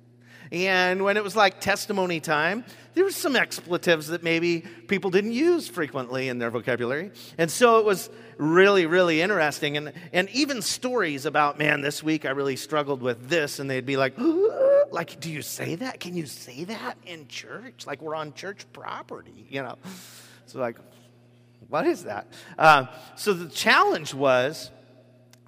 And 0.55 1.03
when 1.03 1.17
it 1.17 1.25
was 1.25 1.35
like 1.35 1.61
testimony 1.61 2.21
time, 2.21 2.65
there 2.95 3.03
were 3.03 3.11
some 3.11 3.35
expletives 3.35 4.07
that 4.07 4.23
maybe 4.23 4.61
people 4.87 5.11
didn't 5.11 5.33
use 5.33 5.67
frequently 5.67 6.29
in 6.29 6.39
their 6.39 6.51
vocabulary. 6.51 7.11
And 7.37 7.51
so 7.51 7.81
it 7.81 7.85
was 7.85 8.09
really, 8.39 8.87
really 8.87 9.21
interesting. 9.21 9.77
And, 9.77 9.93
and 10.13 10.31
even 10.31 10.63
stories 10.63 11.27
about, 11.27 11.59
man, 11.59 11.81
this 11.81 12.05
week 12.05 12.25
I 12.25 12.31
really 12.31 12.55
struggled 12.55 13.03
with 13.03 13.29
this. 13.29 13.59
And 13.59 13.69
they'd 13.69 13.85
be 13.85 13.97
like, 13.97 14.15
like, 14.93 15.19
do 15.19 15.29
you 15.29 15.43
say 15.43 15.75
that? 15.75 15.99
Can 15.99 16.15
you 16.15 16.25
say 16.25 16.63
that 16.63 16.99
in 17.05 17.27
church? 17.27 17.85
Like 17.85 18.01
we're 18.01 18.15
on 18.15 18.33
church 18.33 18.65
property, 18.73 19.49
you 19.51 19.61
know? 19.61 19.77
So, 20.47 20.61
like, 20.61 20.77
what 21.69 21.85
is 21.85 22.05
that? 22.05 22.29
Uh, 22.57 22.87
so 23.17 23.33
the 23.33 23.49
challenge 23.49 24.15
was 24.15 24.71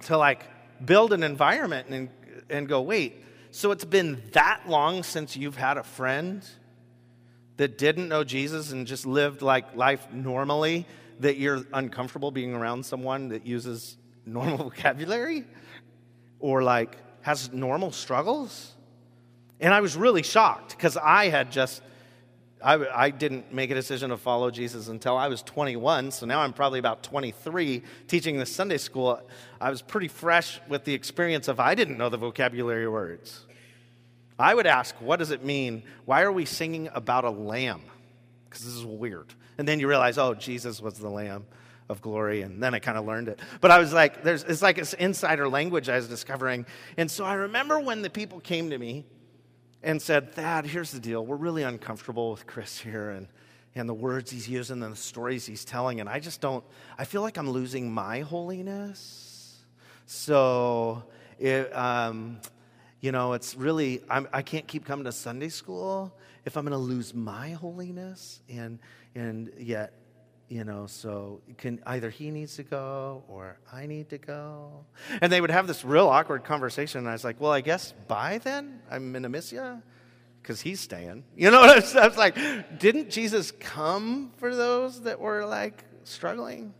to 0.01 0.17
like 0.17 0.41
build 0.85 1.13
an 1.13 1.23
environment 1.23 1.87
and, 1.87 2.09
and 2.49 2.67
go, 2.67 2.81
wait, 2.81 3.23
so 3.57 3.71
it's 3.71 3.85
been 3.85 4.21
that 4.33 4.69
long 4.69 5.01
since 5.01 5.35
you've 5.35 5.55
had 5.55 5.77
a 5.77 5.83
friend 5.83 6.47
that 7.55 7.79
didn't 7.79 8.07
know 8.07 8.23
Jesus 8.23 8.71
and 8.71 8.85
just 8.85 9.07
lived 9.07 9.41
like 9.41 9.75
life 9.75 10.05
normally 10.13 10.85
that 11.21 11.37
you're 11.37 11.65
uncomfortable 11.73 12.29
being 12.29 12.53
around 12.53 12.85
someone 12.85 13.29
that 13.29 13.47
uses 13.47 13.97
normal 14.27 14.57
vocabulary 14.69 15.43
or 16.39 16.61
like 16.61 16.97
has 17.21 17.51
normal 17.51 17.91
struggles? 17.91 18.73
And 19.59 19.73
I 19.73 19.81
was 19.81 19.95
really 19.95 20.21
shocked 20.21 20.77
because 20.77 20.95
I 20.95 21.29
had 21.29 21.51
just, 21.51 21.81
I, 22.63 22.75
I 22.75 23.09
didn't 23.09 23.51
make 23.51 23.71
a 23.71 23.73
decision 23.73 24.11
to 24.11 24.17
follow 24.17 24.51
Jesus 24.51 24.87
until 24.87 25.17
I 25.17 25.29
was 25.29 25.41
21. 25.41 26.11
So 26.11 26.27
now 26.27 26.41
I'm 26.41 26.53
probably 26.53 26.77
about 26.77 27.01
23 27.01 27.81
teaching 28.07 28.37
this 28.37 28.55
Sunday 28.55 28.77
school. 28.77 29.19
I 29.59 29.71
was 29.71 29.81
pretty 29.81 30.09
fresh 30.09 30.59
with 30.69 30.83
the 30.83 30.93
experience 30.93 31.47
of 31.47 31.59
I 31.59 31.73
didn't 31.73 31.97
know 31.97 32.09
the 32.09 32.17
vocabulary 32.17 32.87
words. 32.87 33.46
I 34.39 34.53
would 34.53 34.67
ask, 34.67 34.95
what 35.01 35.17
does 35.17 35.31
it 35.31 35.43
mean? 35.43 35.83
Why 36.05 36.21
are 36.21 36.31
we 36.31 36.45
singing 36.45 36.89
about 36.93 37.25
a 37.25 37.29
lamb? 37.29 37.81
Because 38.45 38.63
this 38.63 38.75
is 38.75 38.85
weird. 38.85 39.33
And 39.57 39.67
then 39.67 39.79
you 39.79 39.87
realize, 39.87 40.17
oh, 40.17 40.33
Jesus 40.35 40.79
was 40.81 40.95
the 40.95 41.09
lamb 41.09 41.45
of 41.89 42.01
glory. 42.01 42.41
And 42.41 42.61
then 42.61 42.73
I 42.73 42.79
kind 42.79 42.97
of 42.97 43.05
learned 43.05 43.29
it. 43.29 43.39
But 43.61 43.71
I 43.71 43.79
was 43.79 43.93
like, 43.93 44.23
there's, 44.23 44.43
it's 44.43 44.61
like 44.61 44.75
this 44.75 44.93
insider 44.93 45.49
language 45.49 45.89
I 45.89 45.95
was 45.95 46.07
discovering. 46.07 46.65
And 46.97 47.09
so 47.09 47.25
I 47.25 47.33
remember 47.33 47.79
when 47.79 48.01
the 48.01 48.09
people 48.09 48.39
came 48.39 48.69
to 48.69 48.77
me 48.77 49.05
and 49.81 50.01
said, 50.01 50.33
Thad, 50.33 50.65
here's 50.65 50.91
the 50.91 50.99
deal. 50.99 51.25
We're 51.25 51.35
really 51.35 51.63
uncomfortable 51.63 52.31
with 52.31 52.45
Chris 52.45 52.77
here 52.77 53.09
and, 53.09 53.27
and 53.73 53.89
the 53.89 53.93
words 53.93 54.31
he's 54.31 54.47
using 54.47 54.83
and 54.83 54.91
the 54.91 54.97
stories 54.97 55.45
he's 55.45 55.65
telling. 55.65 55.99
And 55.99 56.09
I 56.09 56.19
just 56.19 56.41
don't, 56.41 56.63
I 56.97 57.05
feel 57.05 57.21
like 57.21 57.37
I'm 57.37 57.49
losing 57.49 57.91
my 57.91 58.21
holiness. 58.21 59.63
So, 60.05 61.03
it, 61.39 61.75
um, 61.75 62.39
you 62.99 63.11
know, 63.11 63.33
it's 63.33 63.55
really, 63.55 64.01
I'm, 64.09 64.27
I 64.33 64.41
can 64.41 64.59
not 64.59 64.67
keep 64.67 64.85
coming 64.85 65.05
to 65.05 65.11
Sunday 65.11 65.49
school 65.49 66.13
if 66.45 66.57
I'm 66.57 66.63
going 66.63 66.71
to 66.71 66.77
lose 66.77 67.13
my 67.13 67.51
holiness. 67.51 68.41
And, 68.49 68.79
and 69.13 69.51
yet, 69.59 69.93
you 70.49 70.63
know, 70.63 70.87
so 70.87 71.41
can 71.57 71.81
either 71.85 72.09
he 72.09 72.31
needs 72.31 72.55
to 72.55 72.63
go 72.63 73.23
or 73.27 73.59
I 73.71 73.85
need 73.85 74.09
to 74.09 74.17
go. 74.17 74.85
And 75.21 75.31
they 75.31 75.41
would 75.41 75.51
have 75.51 75.67
this 75.67 75.83
real 75.83 76.07
awkward 76.07 76.43
conversation. 76.43 76.99
And 76.99 77.09
I 77.09 77.11
was 77.11 77.23
like, 77.23 77.39
well, 77.39 77.51
I 77.51 77.61
guess 77.61 77.93
bye 78.07 78.39
then. 78.39 78.79
I'm 78.89 79.11
going 79.11 79.23
to 79.23 79.29
miss 79.29 79.51
you 79.51 79.81
because 80.41 80.61
he's 80.61 80.79
staying. 80.79 81.23
You 81.35 81.51
know 81.51 81.59
what 81.59 81.69
I 81.69 81.75
was, 81.75 81.95
I 81.95 82.07
was 82.07 82.17
like, 82.17 82.79
didn't 82.79 83.09
Jesus 83.11 83.51
come 83.51 84.31
for 84.37 84.55
those 84.55 85.01
that 85.01 85.19
were 85.19 85.45
like 85.45 85.83
struggling? 86.03 86.73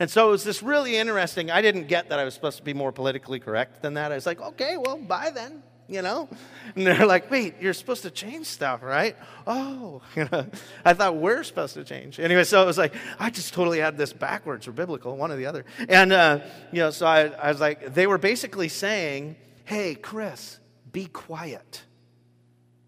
And 0.00 0.10
so 0.10 0.28
it 0.28 0.30
was 0.30 0.44
this 0.44 0.62
really 0.62 0.96
interesting. 0.96 1.50
I 1.50 1.60
didn't 1.62 1.88
get 1.88 2.10
that 2.10 2.18
I 2.18 2.24
was 2.24 2.34
supposed 2.34 2.58
to 2.58 2.62
be 2.62 2.74
more 2.74 2.92
politically 2.92 3.40
correct 3.40 3.82
than 3.82 3.94
that. 3.94 4.12
I 4.12 4.14
was 4.14 4.26
like, 4.26 4.40
okay, 4.40 4.76
well, 4.76 4.96
bye 4.96 5.30
then, 5.34 5.62
you 5.88 6.02
know? 6.02 6.28
And 6.76 6.86
they're 6.86 7.04
like, 7.06 7.30
wait, 7.30 7.54
you're 7.60 7.72
supposed 7.74 8.02
to 8.02 8.10
change 8.10 8.46
stuff, 8.46 8.82
right? 8.82 9.16
Oh, 9.46 10.00
you 10.16 10.28
know, 10.30 10.46
I 10.84 10.94
thought 10.94 11.16
we're 11.16 11.42
supposed 11.42 11.74
to 11.74 11.84
change. 11.84 12.20
Anyway, 12.20 12.44
so 12.44 12.62
it 12.62 12.66
was 12.66 12.78
like, 12.78 12.94
I 13.18 13.30
just 13.30 13.54
totally 13.54 13.80
had 13.80 13.98
this 13.98 14.12
backwards 14.12 14.68
or 14.68 14.72
biblical, 14.72 15.16
one 15.16 15.32
or 15.32 15.36
the 15.36 15.46
other. 15.46 15.64
And, 15.88 16.12
uh, 16.12 16.40
you 16.70 16.78
know, 16.78 16.90
so 16.90 17.04
I, 17.06 17.26
I 17.26 17.48
was 17.50 17.60
like, 17.60 17.94
they 17.94 18.06
were 18.06 18.18
basically 18.18 18.68
saying, 18.68 19.36
hey, 19.64 19.96
Chris, 19.96 20.60
be 20.92 21.06
quiet. 21.06 21.82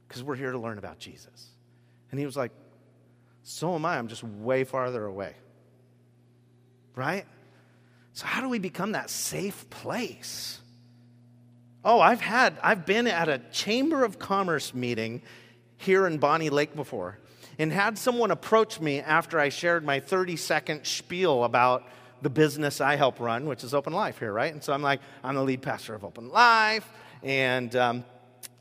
because 0.07 0.23
we're 0.23 0.37
here 0.37 0.53
to 0.53 0.59
learn 0.59 0.79
about 0.79 0.99
Jesus. 0.99 1.49
And 2.11 2.19
he 2.19 2.27
was 2.27 2.37
like, 2.37 2.53
So 3.43 3.75
am 3.75 3.85
I. 3.85 3.99
I'm 3.99 4.09
just 4.09 4.25
way 4.25 4.65
farther 4.65 5.05
away. 5.05 5.35
Right? 6.95 7.27
So, 8.13 8.27
how 8.27 8.41
do 8.41 8.49
we 8.49 8.59
become 8.59 8.93
that 8.93 9.11
safe 9.11 9.69
place? 9.71 10.61
Oh, 11.85 12.01
I've 12.01 12.21
had, 12.21 12.59
I've 12.63 12.85
been 12.85 13.07
at 13.07 13.29
a 13.29 13.39
Chamber 13.53 14.05
of 14.05 14.19
Commerce 14.19 14.75
meeting 14.75 15.23
here 15.79 16.07
in 16.07 16.19
Bonney 16.19 16.51
Lake 16.51 16.77
before 16.77 17.19
and 17.59 17.73
had 17.73 17.97
someone 17.97 18.31
approach 18.31 18.81
me 18.81 19.01
after 19.01 19.39
I 19.39 19.49
shared 19.49 19.85
my 19.85 20.01
30 20.01 20.37
second 20.37 20.87
spiel 20.87 21.45
about 21.45 21.85
the 22.23 22.31
business 22.31 22.81
I 22.81 22.97
help 22.97 23.21
run, 23.21 23.47
which 23.47 23.65
is 23.65 23.73
Open 23.73 23.93
Life 23.93 24.19
here, 24.19 24.33
right? 24.33 24.53
And 24.53 24.63
so 24.63 24.73
I'm 24.73 24.83
like, 24.83 25.01
I'm 25.25 25.35
the 25.35 25.43
lead 25.43 25.63
pastor 25.63 25.95
of 25.95 26.05
Open 26.05 26.29
Life. 26.29 26.87
And 27.23 27.75
um, 27.77 28.05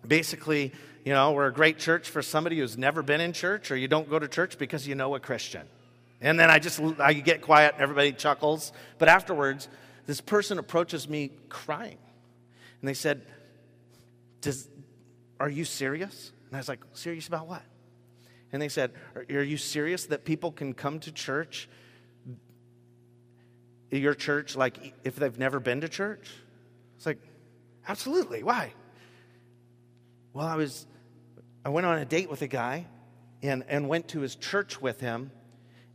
basically, 0.08 0.72
you 1.04 1.14
know, 1.14 1.32
we're 1.32 1.48
a 1.48 1.54
great 1.54 1.78
church 1.78 2.10
for 2.10 2.22
somebody 2.22 2.60
who's 2.60 2.78
never 2.78 3.02
been 3.02 3.22
in 3.22 3.34
church 3.34 3.72
or 3.72 3.76
you 3.76 3.88
don't 3.88 4.10
go 4.10 4.20
to 4.20 4.28
church 4.28 4.58
because 4.58 4.88
you 4.88 4.96
know 4.96 5.16
a 5.16 5.20
Christian. 5.20 5.68
And 6.22 6.40
then 6.40 6.50
I 6.50 6.60
just 6.60 6.80
I 7.00 7.14
get 7.14 7.42
quiet 7.42 7.74
and 7.76 7.84
everybody 7.84 8.12
chuckles. 8.12 8.74
But 8.98 9.08
afterwards, 9.08 9.70
this 10.06 10.22
person 10.22 10.60
approaches 10.60 11.08
me 11.08 11.32
crying. 11.50 11.98
And 12.82 12.88
they 12.88 12.94
said, 12.94 13.22
Does, 14.42 14.68
Are 15.40 15.50
you 15.50 15.66
serious? 15.66 16.32
And 16.48 16.56
I 16.56 16.60
was 16.60 16.68
like, 16.68 16.80
Serious 16.94 17.28
about 17.28 17.48
what? 17.48 17.64
And 18.52 18.62
they 18.62 18.70
said, 18.70 18.92
Are, 19.16 19.26
are 19.30 19.44
you 19.44 19.58
serious 19.58 20.08
that 20.08 20.26
people 20.26 20.52
can 20.52 20.74
come 20.74 21.00
to 21.02 21.12
church, 21.12 21.70
your 23.92 24.14
church, 24.14 24.56
like 24.56 24.94
if 25.04 25.16
they've 25.16 25.38
never 25.38 25.60
been 25.60 25.82
to 25.82 25.90
church? 25.90 26.30
It's 26.98 27.06
like, 27.06 27.20
Absolutely. 27.88 28.44
Why? 28.44 28.74
Well, 30.34 30.46
I 30.46 30.56
was, 30.56 30.86
I 31.66 31.70
went 31.70 31.88
on 31.88 31.98
a 31.98 32.06
date 32.06 32.30
with 32.30 32.42
a 32.42 32.48
guy 32.48 32.86
and, 33.42 33.64
and 33.68 33.88
went 33.88 34.10
to 34.10 34.20
his 34.20 34.36
church 34.36 34.82
with 34.82 35.00
him. 35.00 35.32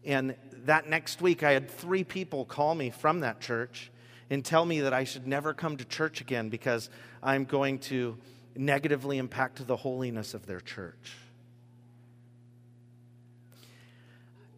And 0.04 0.34
that 0.64 0.88
next 0.88 1.22
week, 1.22 1.42
I 1.42 1.52
had 1.52 1.70
three 1.70 2.04
people 2.04 2.44
call 2.44 2.74
me 2.74 2.90
from 2.90 3.20
that 3.20 3.40
church 3.40 3.90
and 4.30 4.44
tell 4.44 4.64
me 4.64 4.80
that 4.80 4.92
I 4.92 5.04
should 5.04 5.26
never 5.26 5.54
come 5.54 5.76
to 5.76 5.84
church 5.84 6.20
again 6.20 6.48
because 6.48 6.90
I'm 7.22 7.44
going 7.44 7.78
to 7.80 8.16
negatively 8.56 9.18
impact 9.18 9.66
the 9.66 9.76
holiness 9.76 10.34
of 10.34 10.46
their 10.46 10.60
church. 10.60 11.16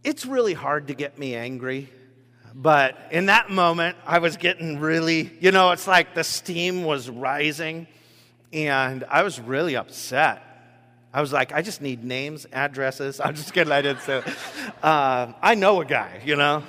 It's 0.05 0.25
really 0.25 0.55
hard 0.55 0.87
to 0.89 0.95
get 0.95 1.19
me 1.19 1.35
angry, 1.35 1.91
but 2.55 2.97
in 3.11 3.27
that 3.27 3.51
moment, 3.51 3.97
I 4.07 4.21
was 4.21 4.37
getting 4.37 4.79
really, 4.79 5.33
you 5.41 5.51
know, 5.51 5.73
it's 5.73 5.89
like 5.89 6.15
the 6.15 6.23
steam 6.23 6.85
was 6.85 7.11
rising, 7.11 7.89
and 8.53 9.03
I 9.11 9.25
was 9.25 9.41
really 9.41 9.77
upset. 9.77 10.46
I 11.17 11.23
was 11.23 11.33
like, 11.33 11.51
I 11.51 11.63
just 11.63 11.81
need 11.81 12.05
names, 12.05 12.47
addresses. 12.53 13.21
I'm 13.21 13.35
just 13.35 13.55
kidding, 13.55 13.73
I 13.73 13.81
didn't 13.81 14.03
say 14.03 14.23
uh, 14.83 15.33
I 15.41 15.55
know 15.55 15.81
a 15.81 15.85
guy, 15.87 16.21
you 16.27 16.37
know. 16.37 16.63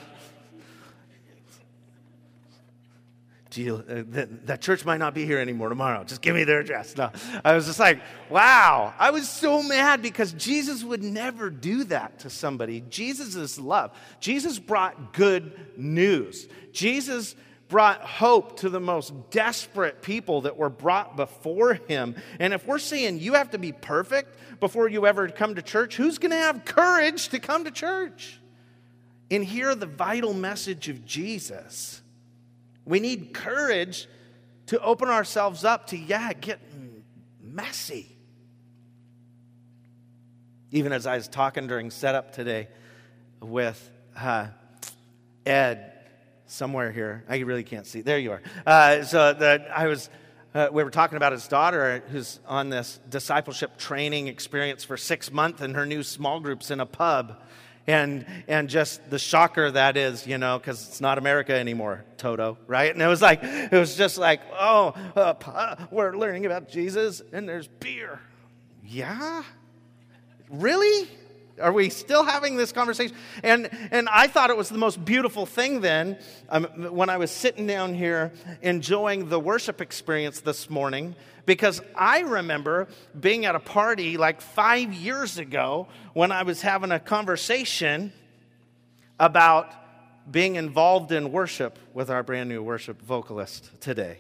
Do 3.50 3.62
you, 3.62 3.76
uh, 3.76 4.04
that, 4.12 4.48
that 4.48 4.62
church 4.62 4.86
might 4.86 5.00
not 5.00 5.14
be 5.14 5.26
here 5.26 5.40
anymore 5.40 5.68
tomorrow. 5.68 6.06
Just 6.06 6.22
give 6.22 6.34
me 6.34 6.46
their 6.46 6.62
address. 6.62 6.96
No, 6.96 7.12
I 7.44 7.56
was 7.56 7.66
just 7.66 7.78
like, 7.78 8.00
wow. 8.30 8.94
I 8.98 9.12
was 9.12 9.28
so 9.28 9.62
mad 9.62 10.02
because 10.02 10.32
Jesus 10.32 10.82
would 10.82 11.04
never 11.04 11.50
do 11.50 11.84
that 11.86 12.20
to 12.20 12.30
somebody. 12.30 12.86
Jesus 12.90 13.36
is 13.36 13.60
love. 13.60 13.92
Jesus 14.22 14.60
brought 14.60 15.12
good 15.12 15.60
news. 15.76 16.48
Jesus 16.72 17.36
brought 17.68 18.02
hope 18.02 18.60
to 18.62 18.70
the 18.70 18.80
most 18.80 19.14
desperate 19.30 20.02
people 20.02 20.42
that 20.42 20.58
were 20.58 20.70
brought 20.70 21.16
before 21.16 21.74
him. 21.74 22.16
And 22.40 22.54
if 22.54 22.66
we're 22.66 22.80
saying 22.80 23.20
you 23.20 23.34
have 23.34 23.52
to 23.52 23.58
be 23.58 23.72
perfect 23.72 24.38
before 24.60 24.88
you 24.88 25.06
ever 25.06 25.28
come 25.28 25.56
to 25.56 25.62
church, 25.62 25.96
who's 25.98 26.18
going 26.18 26.32
to 26.32 26.38
have 26.38 26.66
courage 26.66 27.30
to 27.30 27.40
come 27.40 27.66
to 27.66 27.72
church 27.72 28.40
and 29.30 29.44
hear 29.44 29.76
the 29.76 29.86
vital 29.86 30.34
message 30.34 30.88
of 30.88 31.06
Jesus? 31.06 32.02
We 32.86 33.00
need 33.00 33.34
courage 33.34 34.08
to 34.68 34.80
open 34.82 35.10
ourselves 35.10 35.66
up 35.66 35.88
to, 35.88 35.98
yeah, 35.98 36.32
get 36.34 36.60
messy. 37.42 38.16
Even 40.72 40.94
as 40.94 41.06
I 41.06 41.16
was 41.16 41.28
talking 41.28 41.68
during 41.68 41.92
setup 41.92 42.34
today 42.34 42.68
with 43.42 43.90
uh, 44.16 44.48
Ed, 45.46 45.97
somewhere 46.48 46.92
here, 46.92 47.24
I 47.30 47.38
really 47.40 47.64
can't 47.64 47.86
see. 47.86 48.02
There 48.02 48.18
you 48.18 48.32
are. 48.32 48.42
Uh, 48.66 49.04
so 49.04 49.34
that 49.34 49.68
I 49.74 49.88
was. 49.88 50.10
Uh, 50.56 50.70
we 50.72 50.84
were 50.84 50.90
talking 50.90 51.18
about 51.18 51.34
his 51.34 51.48
daughter 51.48 52.02
who's 52.10 52.40
on 52.48 52.70
this 52.70 53.00
discipleship 53.10 53.78
training 53.78 54.28
experience 54.28 54.84
for 54.84 54.98
six 54.98 55.32
months 55.32 55.62
and 55.62 55.76
her 55.76 55.86
new 55.86 56.02
small 56.02 56.40
groups 56.40 56.72
in 56.72 56.80
a 56.80 56.86
pub 56.86 57.38
and 57.88 58.26
and 58.48 58.70
just 58.70 59.10
the 59.10 59.18
shocker 59.18 59.72
that 59.72 59.96
is, 59.98 60.28
you 60.28 60.38
know, 60.38 60.60
because 60.60 60.88
it's 60.88 61.02
not 61.02 61.18
America 61.18 61.54
anymore, 61.54 62.04
Toto, 62.18 62.58
right? 62.68 62.92
And 62.92 63.02
it 63.02 63.08
was 63.08 63.22
like 63.22 63.40
it 63.44 63.72
was 63.72 63.96
just 63.96 64.18
like, 64.18 64.42
oh, 64.54 64.94
uh, 65.16 65.86
we're 65.90 66.16
learning 66.16 66.46
about 66.46 66.70
Jesus, 66.70 67.22
and 67.32 67.48
there's 67.48 67.68
beer. 67.68 68.20
Yeah, 68.84 69.44
really? 70.50 71.08
Are 71.62 71.72
we 71.72 71.90
still 71.90 72.24
having 72.24 72.56
this 72.56 72.72
conversation? 72.72 73.16
And, 73.44 73.70
and 73.92 74.08
I 74.10 74.28
thought 74.28 74.50
it 74.50 74.58
was 74.58 74.70
the 74.70 74.78
most 74.78 75.04
beautiful 75.04 75.46
thing 75.46 75.82
then 75.82 76.18
um, 76.50 76.66
when 76.94 77.10
I 77.10 77.18
was 77.18 77.32
sitting 77.32 77.66
down 77.66 77.94
here 77.94 78.32
enjoying 78.62 79.30
the 79.30 79.40
worship 79.40 79.82
experience 79.82 80.42
this 80.42 80.70
morning 80.70 81.16
because 81.46 81.82
I 81.96 82.20
remember 82.20 82.88
being 83.20 83.46
at 83.46 83.56
a 83.56 83.60
party 83.60 84.18
like 84.18 84.42
five 84.42 84.94
years 84.94 85.38
ago 85.38 85.88
when 86.14 86.32
I 86.32 86.44
was 86.44 86.62
having 86.62 86.92
a 86.92 87.00
conversation 87.00 88.14
about 89.20 89.74
being 90.30 90.58
involved 90.58 91.12
in 91.12 91.32
worship 91.32 91.80
with 91.94 92.10
our 92.10 92.22
brand 92.22 92.50
new 92.50 92.62
worship 92.62 93.02
vocalist 93.02 93.72
today. 93.82 94.18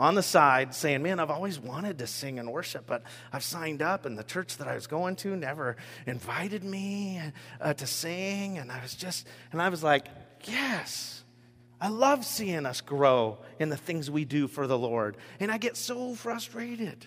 On 0.00 0.14
the 0.14 0.22
side, 0.22 0.74
saying, 0.74 1.02
Man, 1.02 1.20
I've 1.20 1.30
always 1.30 1.58
wanted 1.58 1.98
to 1.98 2.06
sing 2.06 2.38
and 2.38 2.50
worship, 2.50 2.86
but 2.86 3.02
I've 3.34 3.44
signed 3.44 3.82
up, 3.82 4.06
and 4.06 4.16
the 4.16 4.24
church 4.24 4.56
that 4.56 4.66
I 4.66 4.74
was 4.74 4.86
going 4.86 5.14
to 5.16 5.36
never 5.36 5.76
invited 6.06 6.64
me 6.64 7.20
uh, 7.60 7.74
to 7.74 7.86
sing. 7.86 8.56
And 8.56 8.72
I 8.72 8.80
was 8.80 8.94
just, 8.94 9.26
and 9.52 9.60
I 9.60 9.68
was 9.68 9.84
like, 9.84 10.06
Yes. 10.44 11.18
I 11.82 11.88
love 11.88 12.26
seeing 12.26 12.66
us 12.66 12.82
grow 12.82 13.38
in 13.58 13.70
the 13.70 13.76
things 13.76 14.10
we 14.10 14.26
do 14.26 14.48
for 14.48 14.66
the 14.66 14.76
Lord. 14.76 15.16
And 15.38 15.50
I 15.50 15.56
get 15.56 15.78
so 15.78 16.14
frustrated 16.14 17.06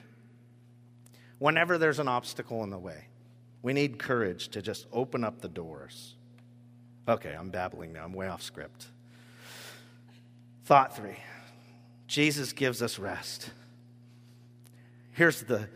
whenever 1.38 1.78
there's 1.78 2.00
an 2.00 2.08
obstacle 2.08 2.64
in 2.64 2.72
the 2.72 2.80
way. 2.80 3.06
We 3.62 3.74
need 3.74 4.00
courage 4.00 4.50
to 4.50 4.64
just 4.64 4.88
open 4.92 5.24
up 5.24 5.42
the 5.42 5.48
doors. 5.48 6.16
Okay, 7.08 7.36
I'm 7.38 7.50
babbling 7.50 7.94
now. 7.94 8.04
I'm 8.04 8.14
way 8.14 8.28
off 8.28 8.42
script. 8.42 8.88
Thought 10.66 10.96
three 10.96 11.18
Jesus 12.08 12.54
gives 12.54 12.82
us 12.82 13.00
rest. 13.00 13.52
Here's 15.12 15.44
the, 15.44 15.70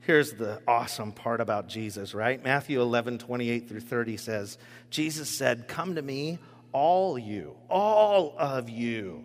here's 0.00 0.32
the 0.32 0.60
awesome 0.66 1.12
part 1.12 1.40
about 1.40 1.68
Jesus, 1.68 2.14
right? 2.14 2.42
Matthew 2.42 2.80
11, 2.80 3.18
28 3.18 3.68
through 3.68 3.80
30 3.80 4.16
says, 4.16 4.58
Jesus 4.90 5.28
said, 5.28 5.68
Come 5.68 5.96
to 5.96 6.02
me 6.02 6.38
all 6.72 7.18
you, 7.18 7.56
all 7.68 8.34
of 8.38 8.68
you 8.68 9.24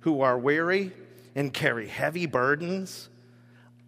who 0.00 0.20
are 0.22 0.38
weary 0.38 0.92
and 1.34 1.52
carry 1.52 1.86
heavy 1.86 2.26
burdens, 2.26 3.08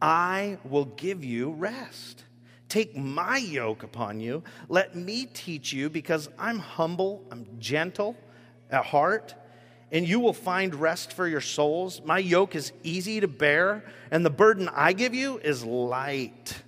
I 0.01 0.59
will 0.65 0.85
give 0.85 1.25
you 1.25 1.51
rest. 1.51 2.25
Take 2.69 2.97
my 2.97 3.39
yoke 3.39 3.83
upon 3.83 4.21
you. 4.21 4.45
Let 4.69 4.95
me 4.95 5.27
teach 5.27 5.73
you, 5.73 5.91
because 5.91 6.29
I'm 6.39 6.59
humble, 6.59 7.25
I'm 7.31 7.47
gentle 7.59 8.17
at 8.71 8.85
heart, 8.85 9.35
and 9.93 10.07
you 10.07 10.21
will 10.21 10.33
find 10.33 10.75
rest 10.75 11.13
for 11.13 11.27
your 11.27 11.41
souls. 11.41 12.01
My 12.05 12.19
yoke 12.19 12.55
is 12.55 12.73
easy 12.83 13.21
to 13.21 13.29
bear, 13.29 13.85
and 14.11 14.25
the 14.25 14.31
burden 14.31 14.69
I 14.73 14.93
give 14.93 15.15
you 15.15 15.39
is 15.39 15.65
light. 15.65 16.63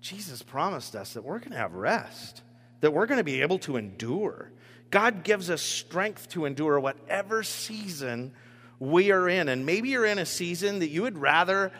Jesus 0.00 0.42
promised 0.42 0.94
us 0.94 1.14
that 1.14 1.24
we're 1.24 1.38
going 1.38 1.52
to 1.52 1.58
have 1.58 1.74
rest 1.74 2.42
that 2.84 2.90
we're 2.90 3.06
going 3.06 3.16
to 3.16 3.24
be 3.24 3.40
able 3.40 3.58
to 3.58 3.78
endure. 3.78 4.50
God 4.90 5.24
gives 5.24 5.48
us 5.48 5.62
strength 5.62 6.28
to 6.32 6.44
endure 6.44 6.78
whatever 6.78 7.42
season 7.42 8.32
we 8.78 9.10
are 9.10 9.26
in. 9.26 9.48
And 9.48 9.64
maybe 9.64 9.88
you're 9.88 10.04
in 10.04 10.18
a 10.18 10.26
season 10.26 10.80
that 10.80 10.88
you 10.88 11.00
would 11.00 11.16
rather 11.16 11.72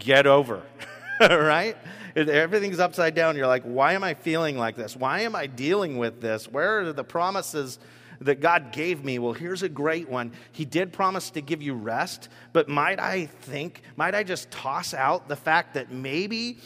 get 0.00 0.26
over, 0.26 0.64
right? 1.20 1.76
Everything's 2.16 2.80
upside 2.80 3.14
down. 3.14 3.36
You're 3.36 3.46
like, 3.46 3.62
why 3.62 3.92
am 3.92 4.02
I 4.02 4.14
feeling 4.14 4.58
like 4.58 4.74
this? 4.74 4.96
Why 4.96 5.20
am 5.20 5.36
I 5.36 5.46
dealing 5.46 5.96
with 5.96 6.20
this? 6.20 6.50
Where 6.50 6.80
are 6.80 6.92
the 6.92 7.04
promises 7.04 7.78
that 8.20 8.40
God 8.40 8.72
gave 8.72 9.04
me? 9.04 9.18
Well, 9.18 9.32
here's 9.32 9.62
a 9.62 9.68
great 9.68 10.08
one. 10.08 10.32
He 10.52 10.64
did 10.64 10.92
promise 10.92 11.30
to 11.30 11.40
give 11.40 11.62
you 11.62 11.74
rest, 11.74 12.28
but 12.52 12.68
might 12.68 13.00
I 13.00 13.26
think, 13.26 13.82
might 13.96 14.14
I 14.14 14.22
just 14.22 14.50
toss 14.50 14.94
out 14.94 15.28
the 15.28 15.36
fact 15.36 15.74
that 15.74 15.90
maybe 15.92 16.58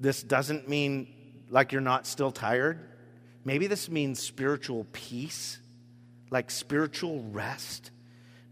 this 0.00 0.22
doesn't 0.22 0.68
mean 0.68 1.08
like 1.50 1.72
you're 1.72 1.80
not 1.80 2.06
still 2.06 2.30
tired. 2.30 2.78
Maybe 3.44 3.66
this 3.66 3.88
means 3.88 4.20
spiritual 4.20 4.86
peace, 4.92 5.58
like 6.30 6.50
spiritual 6.50 7.22
rest. 7.30 7.90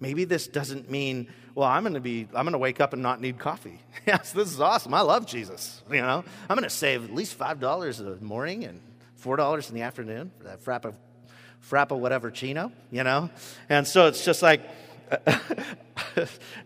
Maybe 0.00 0.24
this 0.24 0.46
doesn't 0.46 0.90
mean, 0.90 1.28
well, 1.54 1.68
I'm 1.68 1.82
going 1.82 1.94
to 1.94 2.00
be, 2.00 2.28
I'm 2.34 2.44
going 2.44 2.52
to 2.52 2.58
wake 2.58 2.80
up 2.80 2.92
and 2.92 3.02
not 3.02 3.20
need 3.20 3.38
coffee. 3.38 3.80
yes, 4.06 4.32
this 4.32 4.52
is 4.52 4.60
awesome. 4.60 4.92
I 4.94 5.00
love 5.00 5.26
Jesus. 5.26 5.82
You 5.90 6.02
know, 6.02 6.24
I'm 6.48 6.56
going 6.56 6.68
to 6.68 6.74
save 6.74 7.04
at 7.04 7.14
least 7.14 7.34
five 7.34 7.60
dollars 7.60 8.00
a 8.00 8.16
morning 8.16 8.64
and 8.64 8.80
four 9.14 9.36
dollars 9.36 9.68
in 9.68 9.74
the 9.74 9.82
afternoon 9.82 10.30
for 10.38 10.44
that 10.44 10.62
frappa, 10.62 10.94
frappa 11.68 11.98
whatever 11.98 12.30
chino. 12.30 12.72
You 12.90 13.04
know, 13.04 13.30
and 13.68 13.86
so 13.86 14.06
it's 14.06 14.24
just 14.24 14.42
like, 14.42 14.62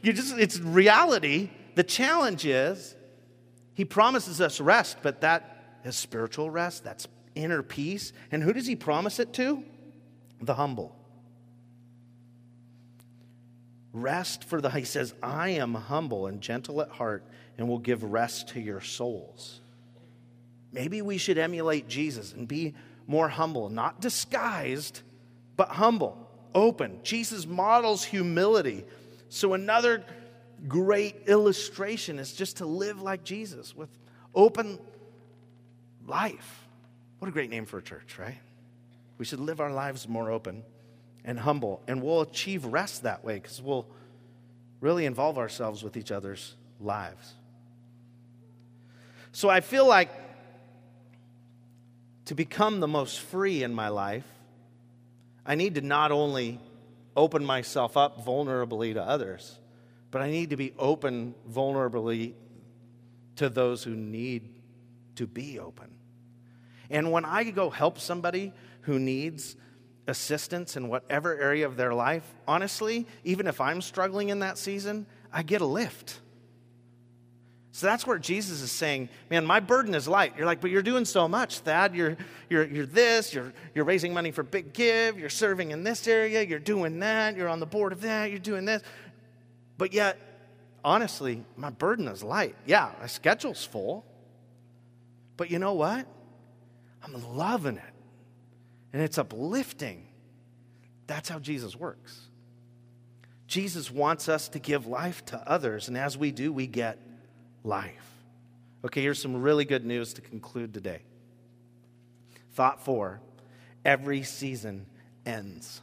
you 0.03 0.13
just, 0.13 0.37
it's 0.39 0.59
reality. 0.59 1.51
The 1.75 1.85
challenge 1.85 2.47
is, 2.47 2.95
he 3.75 3.85
promises 3.85 4.41
us 4.41 4.61
rest, 4.61 4.99
but 5.03 5.23
that 5.23 5.79
is 5.85 5.97
spiritual 5.97 6.51
rest. 6.51 6.85
That's 6.85 7.07
inner 7.35 7.63
peace. 7.63 8.13
And 8.31 8.43
who 8.43 8.53
does 8.53 8.67
he 8.67 8.77
promise 8.77 9.19
it 9.19 9.33
to? 9.35 9.63
The 10.41 10.55
humble. 10.55 10.97
Rest 13.93 14.45
for 14.45 14.61
the, 14.61 14.71
he 14.71 14.85
says, 14.85 15.15
I 15.23 15.51
am 15.51 15.75
humble 15.75 16.27
and 16.27 16.41
gentle 16.41 16.81
at 16.81 16.91
heart 16.91 17.25
and 17.59 17.69
will 17.69 17.79
give 17.79 18.03
rest 18.05 18.49
to 18.51 18.61
your 18.61 18.81
souls. 18.81 19.61
Maybe 20.73 21.03
we 21.03 21.19
should 21.19 21.39
emulate 21.39 21.89
Jesus 21.89 22.33
and 22.33 22.47
be 22.47 22.75
more 23.07 23.29
humble, 23.29 23.69
not 23.69 24.01
disguised, 24.01 25.01
but 25.57 25.69
humble, 25.69 26.17
open. 26.55 27.01
Jesus 27.03 27.47
models 27.47 28.05
humility. 28.05 28.85
So, 29.29 29.55
another 29.55 30.05
great 30.69 31.17
illustration 31.27 32.19
is 32.19 32.33
just 32.33 32.59
to 32.59 32.67
live 32.67 33.01
like 33.01 33.25
Jesus 33.25 33.75
with 33.75 33.89
open 34.35 34.79
life. 36.07 36.67
What 37.19 37.29
a 37.29 37.33
great 37.33 37.51
name 37.51 37.67
for 37.67 37.79
a 37.79 37.83
church, 37.83 38.19
right? 38.19 38.39
We 39.19 39.25
should 39.25 39.41
live 39.41 39.61
our 39.61 39.73
lives 39.73 40.09
more 40.09 40.31
open 40.31 40.63
and 41.25 41.39
humble. 41.39 41.83
And 41.87 42.03
we'll 42.03 42.23
achieve 42.23 42.65
rest 42.65 43.03
that 43.03 43.25
way 43.25 43.35
because 43.35 43.61
we'll 43.61 43.87
really 44.81 45.05
involve 45.05 45.39
ourselves 45.39 45.83
with 45.83 45.97
each 45.97 46.11
other's 46.11 46.55
lives. 46.81 47.35
So 49.33 49.49
I 49.49 49.61
feel 49.61 49.87
like 49.87 50.11
to 52.31 52.35
become 52.37 52.79
the 52.79 52.87
most 52.87 53.19
free 53.19 53.65
in 53.65 53.75
my 53.75 53.89
life, 53.89 54.23
I 55.45 55.57
need 55.57 55.75
to 55.75 55.81
not 55.81 56.13
only 56.13 56.61
open 57.17 57.45
myself 57.45 57.97
up 57.97 58.25
vulnerably 58.25 58.95
to 58.95 59.03
others, 59.03 59.59
but 60.13 60.23
I 60.23 60.31
need 60.31 60.51
to 60.51 60.57
be 60.57 60.73
open 60.79 61.35
vulnerably 61.51 62.35
to 63.35 63.49
those 63.49 63.83
who 63.83 63.97
need 63.97 64.49
to 65.17 65.27
be 65.27 65.59
open. 65.59 65.91
And 66.89 67.11
when 67.11 67.25
I 67.25 67.51
go 67.51 67.69
help 67.69 67.99
somebody 67.99 68.53
who 68.83 69.01
needs 69.01 69.57
assistance 70.07 70.77
in 70.77 70.87
whatever 70.87 71.37
area 71.37 71.67
of 71.67 71.77
their 71.77 71.93
life, 71.93 72.33
honestly, 72.47 73.09
even 73.25 73.49
if 73.49 73.61
I'm 73.61 73.83
struggling 73.83 74.29
in 74.29 74.39
that 74.39 74.57
season, 74.57 75.05
I 75.33 75.43
get 75.43 75.63
a 75.63 75.67
lift. 75.67 76.21
So 77.73 77.87
that's 77.87 78.07
where 78.07 78.19
Jesus 78.19 78.63
is 78.63 78.73
saying, 78.73 79.09
Man, 79.31 79.47
my 79.47 79.61
burden 79.61 79.95
is 79.95 80.09
light. 80.09 80.35
You're 80.37 80.47
like, 80.47 80.61
But 80.61 80.71
you're 80.71 80.83
doing 80.83 81.05
so 81.05 81.29
much, 81.29 81.61
Thad. 81.61 81.95
You're, 81.95 82.17
you're, 82.49 82.65
you're 82.65 82.87
this, 82.87 83.33
you're, 83.33 83.53
you're 83.75 83.85
raising 83.85 84.13
money 84.13 84.31
for 84.31 84.43
Big 84.43 84.73
Give, 84.73 85.19
you're 85.19 85.31
serving 85.31 85.71
in 85.71 85.85
this 85.85 86.09
area, 86.09 86.43
you're 86.43 86.59
doing 86.59 86.99
that, 87.01 87.37
you're 87.37 87.49
on 87.49 87.61
the 87.61 87.67
board 87.67 87.93
of 87.93 88.01
that, 88.03 88.31
you're 88.31 88.39
doing 88.39 88.65
this. 88.65 88.83
But 89.79 89.93
yet, 89.93 90.19
honestly, 90.85 91.45
my 91.57 91.71
burden 91.71 92.09
is 92.09 92.23
light. 92.23 92.57
Yeah, 92.67 92.93
my 93.01 93.07
schedule's 93.07 93.65
full. 93.65 94.05
But 95.37 95.51
you 95.51 95.59
know 95.59 95.75
what? 95.75 96.07
I'm 97.03 97.37
loving 97.37 97.77
it 97.77 97.95
and 98.93 99.03
it's 99.03 99.19
uplifting. 99.19 100.07
That's 101.07 101.29
how 101.29 101.39
Jesus 101.39 101.77
works. 101.77 102.29
Jesus 103.47 103.91
wants 103.91 104.29
us 104.29 104.49
to 104.51 104.59
give 104.59 104.87
life 104.87 105.25
to 105.27 105.49
others, 105.49 105.89
and 105.89 105.97
as 105.99 106.17
we 106.17 106.31
do, 106.31 106.53
we 106.53 106.67
get 106.67 106.99
life. 107.65 108.11
Okay, 108.85 109.03
here's 109.03 109.21
some 109.21 109.43
really 109.43 109.65
good 109.65 109.85
news 109.85 110.15
to 110.15 110.21
conclude 110.21 110.73
today. 110.73 111.03
Thought 112.55 112.85
four 112.85 113.21
every 113.85 114.23
season 114.23 114.87
ends. 115.27 115.81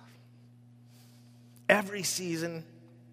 Every 1.70 2.04
season 2.04 2.64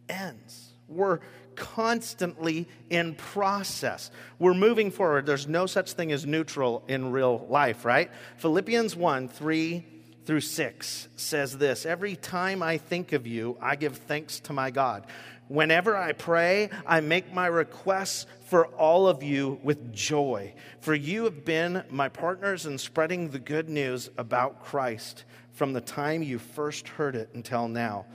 ends. 0.08 0.70
We're 0.88 1.20
constantly 1.54 2.68
in 2.90 3.14
process. 3.14 4.10
We're 4.38 4.54
moving 4.54 4.90
forward. 4.90 5.26
There's 5.26 5.48
no 5.48 5.66
such 5.66 5.92
thing 5.92 6.12
as 6.12 6.26
neutral 6.26 6.84
in 6.88 7.12
real 7.12 7.46
life, 7.48 7.84
right? 7.84 8.10
Philippians 8.38 8.96
1 8.96 9.28
3 9.28 9.86
through 10.24 10.40
6 10.40 11.08
says 11.16 11.58
this 11.58 11.86
Every 11.86 12.16
time 12.16 12.62
I 12.62 12.78
think 12.78 13.12
of 13.12 13.26
you, 13.26 13.56
I 13.60 13.76
give 13.76 13.96
thanks 13.96 14.40
to 14.40 14.52
my 14.52 14.70
God. 14.70 15.06
Whenever 15.48 15.96
I 15.96 16.12
pray, 16.12 16.70
I 16.86 17.00
make 17.00 17.32
my 17.34 17.46
requests 17.46 18.26
for 18.46 18.66
all 18.66 19.06
of 19.06 19.22
you 19.22 19.60
with 19.62 19.92
joy. 19.92 20.54
For 20.80 20.94
you 20.94 21.24
have 21.24 21.44
been 21.44 21.84
my 21.90 22.08
partners 22.08 22.66
in 22.66 22.78
spreading 22.78 23.28
the 23.28 23.38
good 23.38 23.68
news 23.68 24.08
about 24.16 24.62
Christ 24.62 25.24
from 25.52 25.72
the 25.72 25.80
time 25.80 26.22
you 26.22 26.38
first 26.38 26.88
heard 26.88 27.14
it 27.14 27.30
until 27.34 27.68
now. 27.68 28.06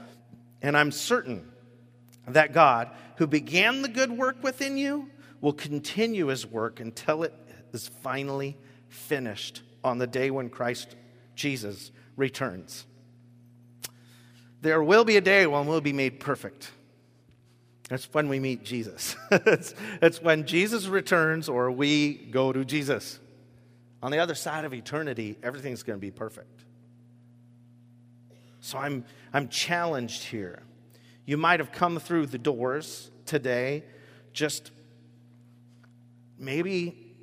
And 0.60 0.76
I'm 0.76 0.90
certain 0.90 1.50
that 2.26 2.52
God, 2.52 2.90
who 3.16 3.26
began 3.26 3.82
the 3.82 3.88
good 3.88 4.10
work 4.10 4.42
within 4.42 4.76
you, 4.76 5.08
will 5.40 5.52
continue 5.52 6.26
his 6.26 6.46
work 6.46 6.80
until 6.80 7.22
it 7.22 7.34
is 7.72 7.88
finally 7.88 8.58
finished 8.88 9.62
on 9.82 9.98
the 9.98 10.06
day 10.06 10.30
when 10.30 10.50
Christ 10.50 10.96
Jesus 11.34 11.92
returns. 12.16 12.86
There 14.62 14.82
will 14.82 15.04
be 15.04 15.16
a 15.16 15.22
day 15.22 15.46
when 15.46 15.66
we'll 15.66 15.80
be 15.80 15.92
made 15.92 16.20
perfect. 16.20 16.70
That's 17.90 18.06
when 18.14 18.28
we 18.28 18.40
meet 18.40 18.64
Jesus. 18.64 19.14
it's, 19.30 20.22
when 20.22 20.46
Jesus 20.46 20.86
returns 20.86 21.50
or 21.50 21.70
we 21.70 22.14
go 22.14 22.52
to 22.52 22.64
Jesus. 22.64 23.20
On 24.02 24.10
the 24.10 24.18
other 24.18 24.34
side 24.34 24.64
of 24.64 24.72
eternity, 24.72 25.36
everything's 25.42 25.82
going 25.82 25.98
to 25.98 26.00
be 26.00 26.10
perfect. 26.10 26.64
So 28.60 28.78
I'm, 28.78 29.04
I'm 29.34 29.48
challenged 29.48 30.22
here 30.22 30.62
you 31.30 31.36
might 31.36 31.60
have 31.60 31.70
come 31.70 32.00
through 32.00 32.26
the 32.26 32.38
doors 32.38 33.08
today, 33.24 33.84
just 34.32 34.72
maybe 36.40 37.14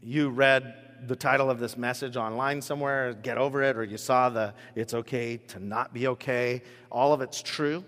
you 0.00 0.30
read 0.30 0.74
the 1.06 1.14
title 1.14 1.50
of 1.50 1.58
this 1.58 1.76
message 1.76 2.16
online 2.16 2.62
somewhere, 2.62 3.12
get 3.12 3.36
over 3.36 3.62
it, 3.62 3.76
or 3.76 3.84
you 3.84 3.98
saw 3.98 4.30
the 4.30 4.54
it's 4.74 4.94
okay 4.94 5.36
to 5.36 5.60
not 5.60 5.92
be 5.92 6.06
okay. 6.06 6.62
All 6.90 7.12
of 7.12 7.20
it's 7.20 7.42
true. 7.42 7.84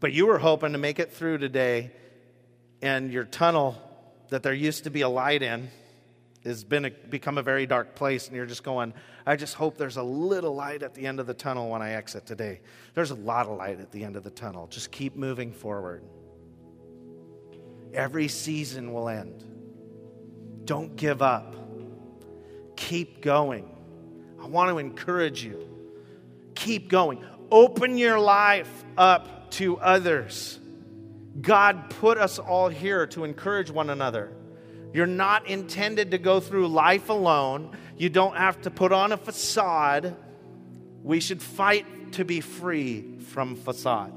But 0.00 0.12
you 0.12 0.26
were 0.26 0.38
hoping 0.38 0.72
to 0.72 0.78
make 0.78 0.98
it 0.98 1.12
through 1.12 1.38
today, 1.38 1.90
and 2.80 3.12
your 3.12 3.24
tunnel 3.24 3.76
that 4.30 4.42
there 4.42 4.54
used 4.54 4.84
to 4.84 4.90
be 4.90 5.00
a 5.00 5.08
light 5.08 5.42
in 5.42 5.70
has 6.44 6.62
been 6.62 6.84
a, 6.84 6.90
become 6.90 7.36
a 7.36 7.42
very 7.42 7.66
dark 7.66 7.94
place, 7.94 8.28
and 8.28 8.36
you're 8.36 8.46
just 8.46 8.62
going, 8.62 8.94
I 9.26 9.36
just 9.36 9.54
hope 9.54 9.76
there's 9.76 9.96
a 9.96 10.02
little 10.02 10.54
light 10.54 10.82
at 10.82 10.94
the 10.94 11.06
end 11.06 11.18
of 11.18 11.26
the 11.26 11.34
tunnel 11.34 11.68
when 11.68 11.82
I 11.82 11.92
exit 11.92 12.26
today. 12.26 12.60
There's 12.94 13.10
a 13.10 13.16
lot 13.16 13.46
of 13.46 13.58
light 13.58 13.80
at 13.80 13.90
the 13.90 14.04
end 14.04 14.16
of 14.16 14.22
the 14.22 14.30
tunnel. 14.30 14.68
Just 14.68 14.92
keep 14.92 15.16
moving 15.16 15.52
forward. 15.52 16.04
Every 17.92 18.28
season 18.28 18.92
will 18.92 19.08
end. 19.08 19.44
Don't 20.64 20.94
give 20.94 21.22
up. 21.22 21.56
Keep 22.76 23.22
going. 23.22 23.74
I 24.40 24.46
want 24.46 24.70
to 24.70 24.78
encourage 24.78 25.42
you. 25.42 25.68
Keep 26.54 26.88
going. 26.88 27.24
Open 27.50 27.98
your 27.98 28.20
life 28.20 28.84
up 28.96 29.37
to 29.52 29.78
others. 29.78 30.58
God 31.40 31.90
put 31.90 32.18
us 32.18 32.38
all 32.38 32.68
here 32.68 33.06
to 33.08 33.24
encourage 33.24 33.70
one 33.70 33.90
another. 33.90 34.32
You're 34.92 35.06
not 35.06 35.46
intended 35.46 36.10
to 36.12 36.18
go 36.18 36.40
through 36.40 36.68
life 36.68 37.08
alone. 37.10 37.76
You 37.96 38.08
don't 38.08 38.36
have 38.36 38.60
to 38.62 38.70
put 38.70 38.92
on 38.92 39.12
a 39.12 39.16
facade. 39.16 40.16
We 41.02 41.20
should 41.20 41.42
fight 41.42 42.12
to 42.12 42.24
be 42.24 42.40
free 42.40 43.18
from 43.18 43.56
facade. 43.56 44.12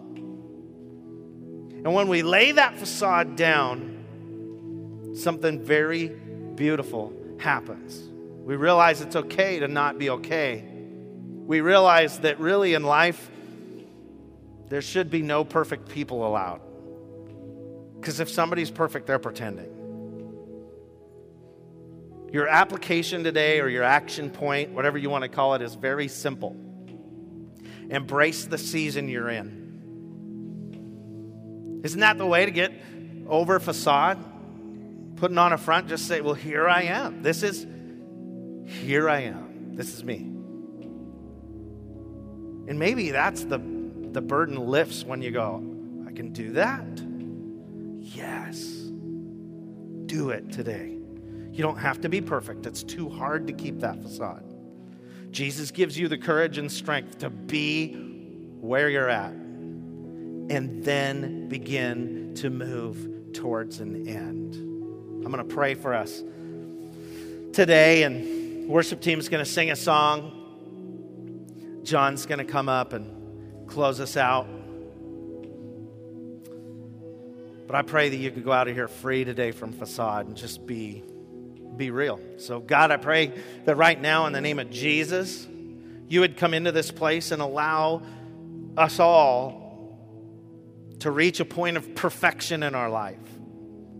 And 1.84 1.94
when 1.94 2.08
we 2.08 2.22
lay 2.22 2.52
that 2.54 2.78
facade 2.78 3.36
down, 3.36 5.12
something 5.16 5.64
very 5.64 6.08
beautiful 6.08 7.14
happens. 7.40 8.08
We 8.46 8.56
realize 8.56 9.02
it's 9.02 9.16
okay 9.16 9.60
to 9.60 9.68
not 9.68 9.98
be 9.98 10.10
okay. 10.12 10.64
We 11.46 11.62
realize 11.62 12.20
that 12.20 12.40
really 12.40 12.76
in 12.76 12.84
life, 12.84 13.30
there 14.72 14.82
should 14.82 15.12
be 15.12 15.22
no 15.22 15.44
perfect 15.44 15.90
people 15.90 16.26
allowed. 16.26 16.62
Because 18.00 18.22
if 18.22 18.30
somebody's 18.30 18.72
perfect, 18.72 19.06
they're 19.06 19.20
pretending. 19.20 19.68
Your 22.32 22.48
application 22.48 23.26
today 23.26 23.60
or 23.60 23.68
your 23.68 23.84
action 23.84 24.30
point, 24.30 24.72
whatever 24.72 24.98
you 24.98 25.10
want 25.10 25.24
to 25.24 25.28
call 25.28 25.56
it, 25.56 25.62
is 25.62 25.76
very 25.76 26.08
simple. 26.08 26.56
Embrace 27.90 28.46
the 28.46 28.58
season 28.58 29.10
you're 29.10 29.30
in. 29.30 29.60
Isn't 31.84 32.00
that 32.00 32.18
the 32.18 32.26
way 32.26 32.46
to 32.46 32.52
get 32.52 32.72
over 33.28 33.60
facade? 33.60 34.24
Putting 35.18 35.38
on 35.38 35.52
a 35.52 35.58
front, 35.58 35.90
just 35.90 36.08
say, 36.08 36.22
Well, 36.22 36.34
here 36.34 36.70
I 36.70 36.84
am. 36.84 37.24
This 37.24 37.44
is, 37.44 37.68
here 38.86 39.10
I 39.10 39.24
am. 39.24 39.76
This 39.76 39.94
is 39.94 40.02
me. 40.02 40.30
And 42.70 42.80
maybe 42.80 43.12
that's 43.12 43.44
the 43.44 43.81
the 44.14 44.22
burden 44.22 44.58
lifts 44.58 45.04
when 45.04 45.22
you 45.22 45.32
go, 45.32 45.64
I 46.08 46.12
can 46.12 46.32
do 46.34 46.52
that? 46.54 46.86
Yes. 48.00 48.58
Do 50.06 50.32
it 50.32 50.52
today. 50.52 50.98
You 51.52 51.64
don't 51.64 51.78
have 51.78 52.02
to 52.02 52.10
be 52.10 52.22
perfect, 52.22 52.66
it's 52.66 52.84
too 52.84 53.10
hard 53.10 53.48
to 53.48 53.54
keep 53.54 53.80
that 53.80 54.02
facade. 54.02 54.44
Jesus 55.32 55.72
gives 55.72 55.98
you 55.98 56.08
the 56.08 56.18
courage 56.18 56.58
and 56.58 56.72
strength 56.72 57.20
to 57.20 57.30
be 57.30 57.94
where 58.60 58.90
you're 58.90 59.10
at 59.10 59.32
and 59.32 60.84
then 60.84 61.48
begin 61.48 62.34
to 62.36 62.50
move 62.50 63.34
towards 63.34 63.80
an 63.80 64.08
end. 64.08 64.56
I'm 64.56 65.32
going 65.32 65.38
to 65.38 65.56
pray 65.56 65.76
for 65.76 65.94
us 65.94 66.24
today, 67.54 68.04
and 68.04 68.68
worship 68.68 69.02
team 69.02 69.20
is 69.20 69.30
going 69.30 69.44
to 69.44 69.50
sing 69.50 69.72
a 69.72 69.76
song. 69.76 70.38
John's 71.84 72.26
going 72.26 72.40
to 72.40 72.46
come 72.46 72.68
up 72.68 72.94
and 72.94 73.21
close 73.72 74.00
us 74.00 74.18
out. 74.18 74.48
But 77.68 77.76
I 77.76 77.82
pray 77.84 78.10
that 78.10 78.18
you 78.18 78.30
could 78.32 78.44
go 78.44 78.52
out 78.52 78.68
of 78.68 78.76
here 78.76 78.90
free 78.90 79.24
today 79.24 79.52
from 79.52 79.72
facade 79.72 80.28
and 80.28 80.36
just 80.36 80.66
be 80.66 81.04
be 81.78 81.90
real. 81.90 82.20
So 82.38 82.60
God, 82.60 82.92
I 82.92 82.98
pray 82.98 83.32
that 83.66 83.76
right 83.76 84.00
now 84.00 84.28
in 84.28 84.34
the 84.34 84.42
name 84.42 84.60
of 84.60 84.70
Jesus, 84.70 85.48
you 86.10 86.20
would 86.20 86.36
come 86.36 86.54
into 86.54 86.72
this 86.72 86.92
place 86.92 87.32
and 87.32 87.42
allow 87.42 88.02
us 88.78 89.00
all 89.00 89.98
to 91.00 91.10
reach 91.10 91.40
a 91.40 91.46
point 91.46 91.78
of 91.78 91.96
perfection 91.96 92.64
in 92.64 92.76
our 92.76 92.90
life. 92.90 93.18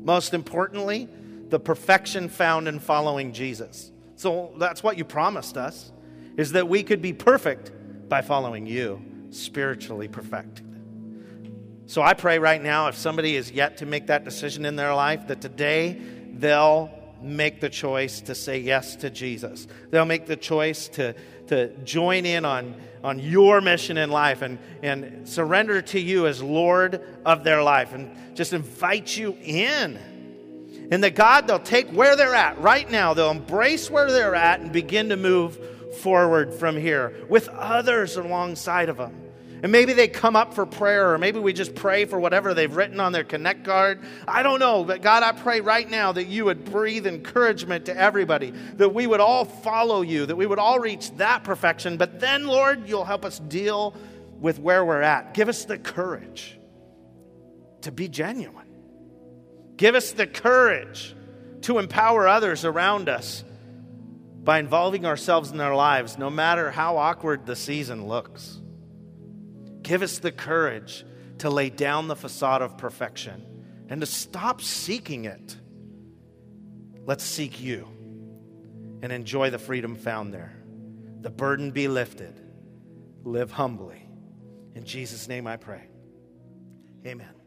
Most 0.04 0.34
importantly, 0.34 1.08
the 1.48 1.60
perfection 1.60 2.30
found 2.30 2.68
in 2.68 2.80
following 2.80 3.32
Jesus. 3.32 3.92
So 4.16 4.54
that's 4.58 4.84
what 4.84 4.98
you 4.98 5.06
promised 5.06 5.58
us 5.58 5.92
is 6.38 6.52
that 6.52 6.68
we 6.68 6.84
could 6.84 7.02
be 7.02 7.14
perfect 7.14 7.72
by 8.08 8.22
following 8.22 8.68
you, 8.68 9.02
spiritually 9.32 10.08
perfected. 10.08 10.68
So 11.88 12.02
I 12.02 12.14
pray 12.14 12.40
right 12.40 12.62
now, 12.62 12.88
if 12.88 12.96
somebody 12.96 13.36
is 13.36 13.52
yet 13.52 13.78
to 13.78 13.86
make 13.86 14.08
that 14.08 14.24
decision 14.24 14.66
in 14.66 14.76
their 14.76 14.94
life, 14.94 15.28
that 15.28 15.42
today 15.42 16.00
they'll 16.34 16.90
make 17.22 17.60
the 17.60 17.70
choice 17.70 18.22
to 18.22 18.36
say 18.36 18.60
yes 18.60 18.96
to 18.98 19.10
Jesus. 19.10 19.68
They'll 19.90 20.06
make 20.06 20.26
the 20.26 20.38
choice 20.38 20.88
to, 20.90 21.14
to 21.48 21.76
join 21.84 22.26
in 22.26 22.46
on, 22.46 22.76
on 23.04 23.20
your 23.20 23.62
mission 23.62 23.98
in 23.98 24.10
life 24.10 24.42
and, 24.42 24.58
and 24.82 25.28
surrender 25.28 25.82
to 25.82 26.00
you 26.00 26.28
as 26.28 26.42
Lord 26.42 27.02
of 27.26 27.44
their 27.44 27.62
life 27.62 27.94
and 27.94 28.38
just 28.38 28.54
invite 28.54 29.16
you 29.18 29.38
in. 29.42 30.00
And 30.92 31.04
that 31.04 31.16
God, 31.16 31.48
they'll 31.48 31.60
take 31.60 31.90
where 31.92 32.16
they're 32.16 32.36
at 32.36 32.60
right 32.60 32.90
now, 32.90 33.14
they'll 33.14 33.32
embrace 33.32 33.90
where 33.90 34.12
they're 34.12 34.36
at 34.36 34.60
and 34.60 34.72
begin 34.72 35.10
to 35.10 35.18
move 35.18 35.60
forward 35.96 36.54
from 36.54 36.78
here 36.78 37.26
with 37.30 37.48
others 37.50 38.18
alongside 38.18 38.90
of 38.90 38.98
them. 38.98 39.22
And 39.64 39.72
maybe 39.72 39.94
they 39.94 40.08
come 40.08 40.36
up 40.36 40.56
for 40.56 40.66
prayer, 40.66 41.14
or 41.14 41.20
maybe 41.20 41.40
we 41.40 41.54
just 41.54 41.76
pray 41.76 42.06
for 42.06 42.20
whatever 42.20 42.56
they've 42.56 42.76
written 42.76 43.00
on 43.00 43.12
their 43.12 43.24
Connect 43.24 43.64
card. 43.64 44.02
I 44.28 44.42
don't 44.42 44.60
know, 44.60 44.84
but 44.84 45.04
God, 45.04 45.22
I 45.22 45.34
pray 45.34 45.62
right 45.62 45.88
now 45.88 46.12
that 46.14 46.26
you 46.26 46.46
would 46.46 46.66
breathe 46.66 47.06
encouragement 47.06 47.86
to 47.86 47.96
everybody, 47.96 48.52
that 48.78 48.90
we 48.90 49.06
would 49.06 49.20
all 49.20 49.46
follow 49.46 50.02
you, 50.02 50.26
that 50.26 50.36
we 50.36 50.48
would 50.48 50.58
all 50.58 50.80
reach 50.80 51.12
that 51.18 51.44
perfection. 51.44 51.98
But 51.98 52.20
then, 52.20 52.48
Lord, 52.48 52.90
you'll 52.90 53.06
help 53.06 53.24
us 53.24 53.38
deal 53.38 53.96
with 54.40 54.58
where 54.58 54.84
we're 54.84 55.02
at. 55.02 55.36
Give 55.36 55.48
us 55.48 55.66
the 55.66 55.78
courage 55.78 56.58
to 57.82 57.92
be 57.92 58.08
genuine. 58.08 58.66
Give 59.78 59.94
us 59.94 60.12
the 60.12 60.26
courage 60.26 61.16
to 61.62 61.78
empower 61.78 62.28
others 62.28 62.66
around 62.66 63.10
us 63.10 63.44
by 64.44 64.60
involving 64.60 65.06
ourselves 65.06 65.52
in 65.52 65.58
their 65.58 65.76
lives, 65.76 66.18
no 66.18 66.30
matter 66.30 66.72
how 66.72 66.98
awkward 66.98 67.46
the 67.46 67.56
season 67.56 68.08
looks. 68.08 68.60
Give 69.84 70.02
us 70.02 70.20
the 70.20 70.32
courage 70.32 71.06
to 71.40 71.50
lay 71.50 71.70
down 71.70 72.08
the 72.08 72.16
facade 72.16 72.62
of 72.62 72.78
perfection 72.78 73.86
and 73.90 74.02
to 74.02 74.08
stop 74.08 74.62
seeking 74.62 75.26
it. 75.26 75.58
Let's 77.06 77.24
seek 77.24 77.62
you 77.62 77.88
and 79.02 79.12
enjoy 79.12 79.50
the 79.50 79.60
freedom 79.60 79.96
found 79.96 80.34
there. 80.34 80.56
The 81.22 81.30
burden 81.30 81.72
be 81.72 81.88
lifted. 81.88 82.40
Live 83.24 83.52
humbly. 83.52 84.08
In 84.76 84.86
Jesus' 84.86 85.28
name 85.28 85.46
I 85.46 85.58
pray. 85.58 85.88
Amen. 87.06 87.41